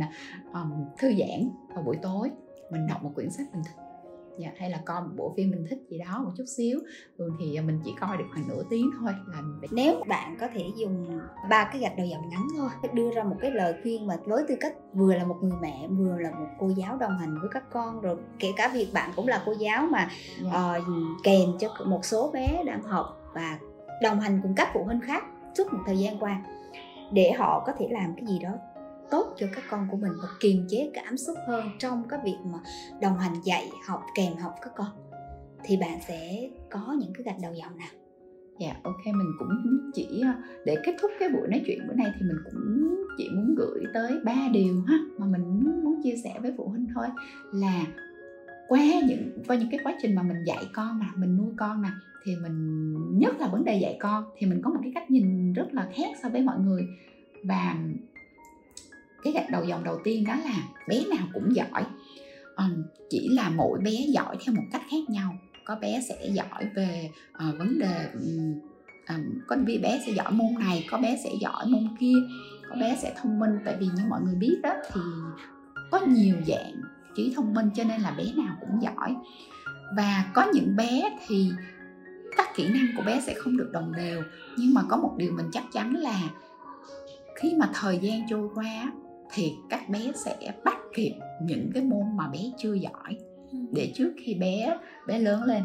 [0.52, 2.30] um, thư giãn vào buổi tối.
[2.72, 3.89] Mình đọc một quyển sách mình thích
[4.42, 6.80] dạ, hay là coi một bộ phim mình thích gì đó một chút xíu
[7.18, 10.48] thường thì mình chỉ coi được khoảng nửa tiếng thôi là mình nếu bạn có
[10.54, 11.20] thể dùng
[11.50, 14.44] ba cái gạch đầu dòng ngắn thôi đưa ra một cái lời khuyên mà với
[14.48, 17.48] tư cách vừa là một người mẹ vừa là một cô giáo đồng hành với
[17.52, 20.10] các con rồi kể cả việc bạn cũng là cô giáo mà yeah.
[20.42, 20.76] Dạ.
[20.78, 20.84] uh,
[21.24, 23.58] kèm cho một số bé đang học và
[24.02, 25.24] đồng hành cùng các phụ huynh khác
[25.58, 26.42] suốt một thời gian qua
[27.12, 28.50] để họ có thể làm cái gì đó
[29.10, 32.36] tốt cho các con của mình và kiềm chế cảm xúc hơn trong cái việc
[32.44, 32.58] mà
[33.00, 34.88] đồng hành dạy học kèm học các con.
[35.64, 37.88] Thì bạn sẽ có những cái gạch đầu dòng nào?
[38.60, 39.48] Dạ yeah, ok mình cũng
[39.94, 40.32] chỉ ờ,
[40.64, 43.84] để kết thúc cái buổi nói chuyện bữa nay thì mình cũng chỉ muốn gửi
[43.94, 47.06] tới ba điều ha mà mình muốn chia sẻ với phụ huynh thôi.
[47.52, 47.86] Là
[48.68, 51.82] qua những qua những cái quá trình mà mình dạy con mà mình nuôi con
[51.82, 51.88] nè
[52.24, 55.52] thì mình nhất là vấn đề dạy con thì mình có một cái cách nhìn
[55.52, 56.82] rất là khác so với mọi người.
[57.44, 57.76] Và
[59.22, 60.56] cái gạch đầu dòng đầu tiên đó là
[60.88, 61.84] bé nào cũng giỏi.
[62.56, 65.38] Um, chỉ là mỗi bé giỏi theo một cách khác nhau.
[65.64, 68.60] Có bé sẽ giỏi về uh, vấn đề um,
[69.08, 72.16] um, có bé sẽ giỏi môn này có bé sẽ giỏi môn kia
[72.68, 73.58] có bé sẽ thông minh.
[73.64, 75.00] Tại vì như mọi người biết đó thì
[75.90, 76.74] có nhiều dạng
[77.16, 79.16] trí thông minh cho nên là bé nào cũng giỏi.
[79.96, 81.50] Và có những bé thì
[82.36, 84.22] các kỹ năng của bé sẽ không được đồng đều.
[84.58, 86.20] Nhưng mà có một điều mình chắc chắn là
[87.36, 88.92] khi mà thời gian trôi qua
[89.32, 93.16] thì các bé sẽ bắt kịp những cái môn mà bé chưa giỏi.
[93.52, 93.58] Ừ.
[93.72, 94.76] để trước khi bé
[95.06, 95.62] bé lớn lên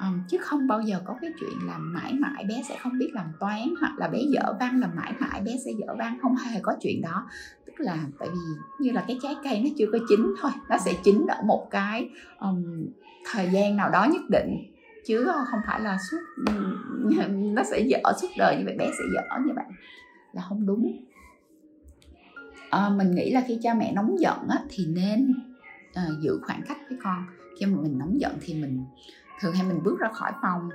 [0.00, 3.10] um, chứ không bao giờ có cái chuyện là mãi mãi bé sẽ không biết
[3.12, 6.36] làm toán hoặc là bé dở văn là mãi mãi bé sẽ dở văn không
[6.36, 7.26] hề có chuyện đó.
[7.66, 8.40] Tức là tại vì
[8.80, 11.68] như là cái trái cây nó chưa có chín thôi nó sẽ chín ở một
[11.70, 12.86] cái um,
[13.32, 14.72] thời gian nào đó nhất định.
[15.06, 16.20] Chứ không phải là suốt
[17.28, 19.64] nó sẽ dở suốt đời như vậy bé sẽ dở như vậy.
[20.32, 21.04] Là không đúng
[22.72, 25.34] à, mình nghĩ là khi cha mẹ nóng giận á, thì nên
[25.94, 27.26] à, giữ khoảng cách với con.
[27.60, 28.84] Khi mà mình nóng giận thì mình
[29.40, 30.68] thường hay mình bước ra khỏi phòng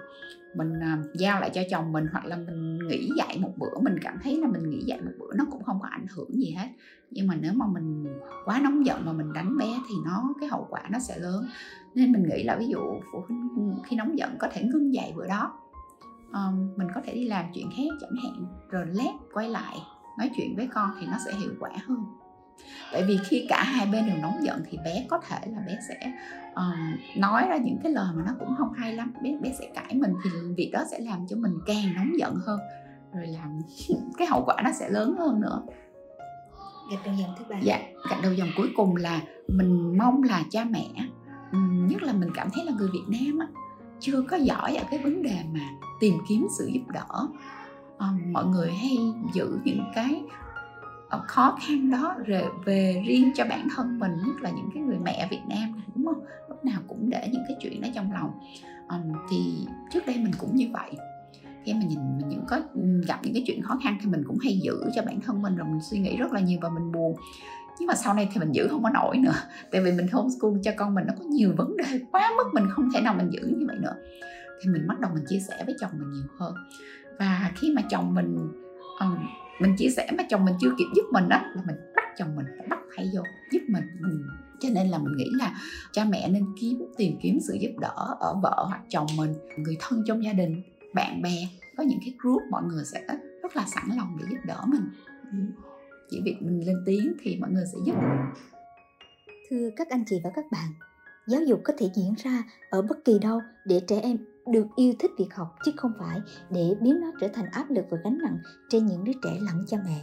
[0.55, 3.79] mình à, giao lại cho chồng mình hoặc là mình nghỉ dạy một bữa.
[3.81, 6.29] Mình cảm thấy là mình nghỉ dạy một bữa nó cũng không có ảnh hưởng
[6.33, 6.67] gì hết.
[7.11, 10.49] Nhưng mà nếu mà mình quá nóng giận mà mình đánh bé thì nó cái
[10.49, 11.45] hậu quả nó sẽ lớn.
[11.95, 12.79] Nên mình nghĩ là ví dụ
[13.11, 15.53] phụ huynh ừ, khi nóng giận có thể ngưng dạy bữa đó.
[16.31, 16.41] À,
[16.75, 19.77] mình có thể đi làm chuyện khác chẳng hạn rồi lát quay lại
[20.17, 22.05] nói chuyện với con thì nó sẽ hiệu quả hơn.
[22.91, 25.79] Tại vì khi cả hai bên đều nóng giận thì bé có thể là bé
[25.87, 26.13] sẽ
[26.55, 29.13] um, nói ra những cái lời mà nó cũng không hay lắm.
[29.21, 32.35] Bé bé sẽ cãi mình thì việc đó sẽ làm cho mình càng nóng giận
[32.45, 32.59] hơn
[33.13, 33.59] rồi làm
[34.17, 35.61] cái hậu quả nó sẽ lớn hơn nữa.
[36.91, 37.59] Gạch đầu dòng thứ ba.
[37.63, 40.87] Dạ gạch đầu dòng cuối cùng là mình mong là cha mẹ
[41.87, 43.47] nhất là mình cảm thấy là người Việt Nam á
[43.99, 47.27] chưa có giỏi ở cái vấn đề mà tìm kiếm sự giúp đỡ
[47.99, 48.97] um, mọi người hay
[49.33, 50.21] giữ những cái
[51.15, 54.83] uh, khó khăn đó về, về riêng cho bản thân mình nhất là những cái
[54.83, 56.23] người mẹ Việt Nam này đúng không?
[56.49, 58.31] Lúc nào cũng để những cái chuyện đó trong lòng.
[58.89, 60.91] Um, thì trước đây mình cũng như vậy.
[61.65, 62.59] Khi mà nhìn mình những có
[63.07, 65.55] gặp những cái chuyện khó khăn thì mình cũng hay giữ cho bản thân mình
[65.55, 67.15] rồi mình suy nghĩ rất là nhiều và mình buồn.
[67.79, 69.33] Nhưng mà sau này thì mình giữ không có nổi nữa
[69.71, 72.63] tại vì mình homeschool cho con mình nó có nhiều vấn đề quá mức mình
[72.69, 73.95] không thể nào mình giữ như vậy nữa.
[74.61, 76.53] Thì mình bắt đầu mình chia sẻ với chồng mình nhiều hơn
[77.19, 78.37] và khi mà chồng mình
[78.99, 79.17] um,
[79.59, 82.35] mình chia sẻ mà chồng mình chưa kịp giúp mình đó là mình bắt chồng
[82.35, 84.09] mình phải bắt tay vô giúp mình ừ.
[84.59, 85.55] cho nên là mình nghĩ là
[85.91, 89.77] cha mẹ nên kiếm tìm kiếm sự giúp đỡ ở vợ hoặc chồng mình người
[89.79, 90.61] thân trong gia đình
[90.93, 91.47] bạn bè
[91.77, 93.03] có những cái group mọi người sẽ
[93.43, 94.89] rất là sẵn lòng để giúp đỡ mình
[95.31, 95.37] ừ.
[96.09, 97.95] chỉ việc mình lên tiếng thì mọi người sẽ giúp
[99.49, 100.73] thưa các anh chị và các bạn
[101.27, 104.17] giáo dục có thể diễn ra ở bất kỳ đâu để trẻ em
[104.47, 106.19] được yêu thích việc học chứ không phải
[106.49, 108.37] để biến nó trở thành áp lực và gánh nặng
[108.69, 110.01] trên những đứa trẻ lẫn cha mẹ.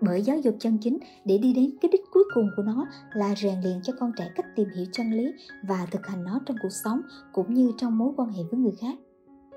[0.00, 3.34] Bởi giáo dục chân chính để đi đến cái đích cuối cùng của nó là
[3.34, 5.32] rèn luyện cho con trẻ cách tìm hiểu chân lý
[5.68, 7.00] và thực hành nó trong cuộc sống
[7.32, 8.98] cũng như trong mối quan hệ với người khác.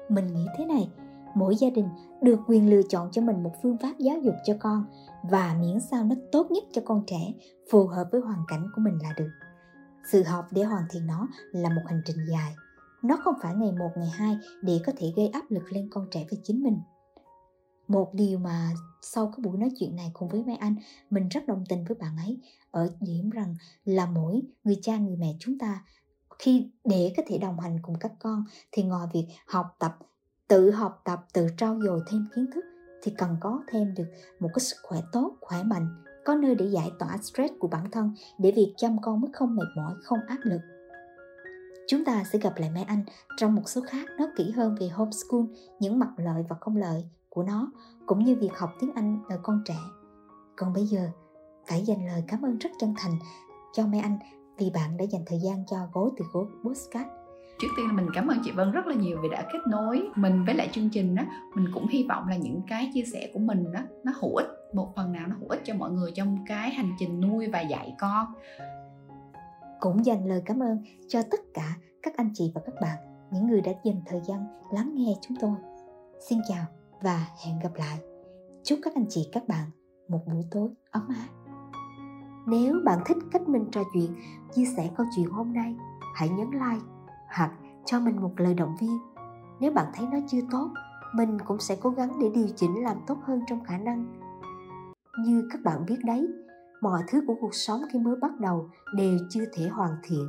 [0.10, 0.92] Mình nghĩ thế này,
[1.36, 1.88] mỗi gia đình
[2.22, 4.86] được quyền lựa chọn cho mình một phương pháp giáo dục cho con
[5.30, 7.34] và miễn sao nó tốt nhất cho con trẻ,
[7.72, 9.30] phù hợp với hoàn cảnh của mình là được.
[10.12, 12.56] Sự học để hoàn thiện nó là một hành trình dài
[13.04, 16.08] nó không phải ngày một, ngày hai để có thể gây áp lực lên con
[16.12, 16.80] trẻ và chính mình.
[17.88, 18.72] Một điều mà
[19.02, 20.76] sau cái buổi nói chuyện này cùng với mẹ anh,
[21.10, 22.38] mình rất đồng tình với bạn ấy,
[22.72, 25.84] ở điểm rằng là mỗi người cha, người mẹ chúng ta
[26.40, 29.98] khi để có thể đồng hành cùng các con thì ngoài việc học tập,
[30.48, 32.66] tự học tập, tự trau dồi thêm kiến thức
[33.04, 34.08] thì cần có thêm được
[34.40, 37.92] một cái sức khỏe tốt, khỏe mạnh, có nơi để giải tỏa stress của bản
[37.92, 40.62] thân để việc chăm con mới không mệt mỏi, không áp lực
[41.88, 43.04] chúng ta sẽ gặp lại mẹ anh
[43.38, 45.42] trong một số khác nói kỹ hơn về homeschool,
[45.80, 47.72] những mặt lợi và không lợi của nó,
[48.06, 49.78] cũng như việc học tiếng anh ở con trẻ.
[50.56, 51.10] Còn bây giờ,
[51.68, 53.14] phải dành lời cảm ơn rất chân thành
[53.74, 54.20] cho mẹ anh
[54.58, 57.10] vì bạn đã dành thời gian cho gối từ gối postcard.
[57.60, 60.10] Trước tiên là mình cảm ơn chị Vân rất là nhiều vì đã kết nối
[60.16, 61.24] mình với lại chương trình đó
[61.56, 64.48] mình cũng hy vọng là những cái chia sẻ của mình đó nó hữu ích,
[64.74, 67.62] một phần nào nó hữu ích cho mọi người trong cái hành trình nuôi và
[67.62, 68.28] dạy con
[69.80, 72.98] cũng dành lời cảm ơn cho tất cả các anh chị và các bạn,
[73.32, 75.56] những người đã dành thời gian lắng nghe chúng tôi.
[76.30, 76.66] Xin chào
[77.02, 78.00] và hẹn gặp lại.
[78.64, 79.70] Chúc các anh chị, các bạn
[80.08, 81.52] một buổi tối ấm áp.
[82.48, 84.16] Nếu bạn thích cách mình trò chuyện,
[84.54, 85.76] chia sẻ câu chuyện hôm nay,
[86.16, 86.86] hãy nhấn like
[87.36, 87.52] hoặc
[87.86, 88.98] cho mình một lời động viên.
[89.60, 90.70] Nếu bạn thấy nó chưa tốt,
[91.16, 94.16] mình cũng sẽ cố gắng để điều chỉnh làm tốt hơn trong khả năng.
[95.26, 96.28] Như các bạn biết đấy
[96.82, 100.28] mọi thứ của cuộc sống khi mới bắt đầu đều chưa thể hoàn thiện.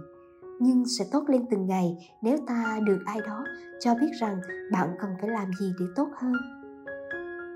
[0.60, 3.44] Nhưng sẽ tốt lên từng ngày nếu ta được ai đó
[3.80, 4.40] cho biết rằng
[4.72, 6.32] bạn cần phải làm gì để tốt hơn.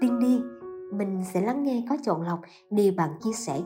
[0.01, 0.41] Tin đi,
[0.93, 2.41] mình sẽ lắng nghe có chọn lọc
[2.71, 3.61] điều bạn chia sẻ.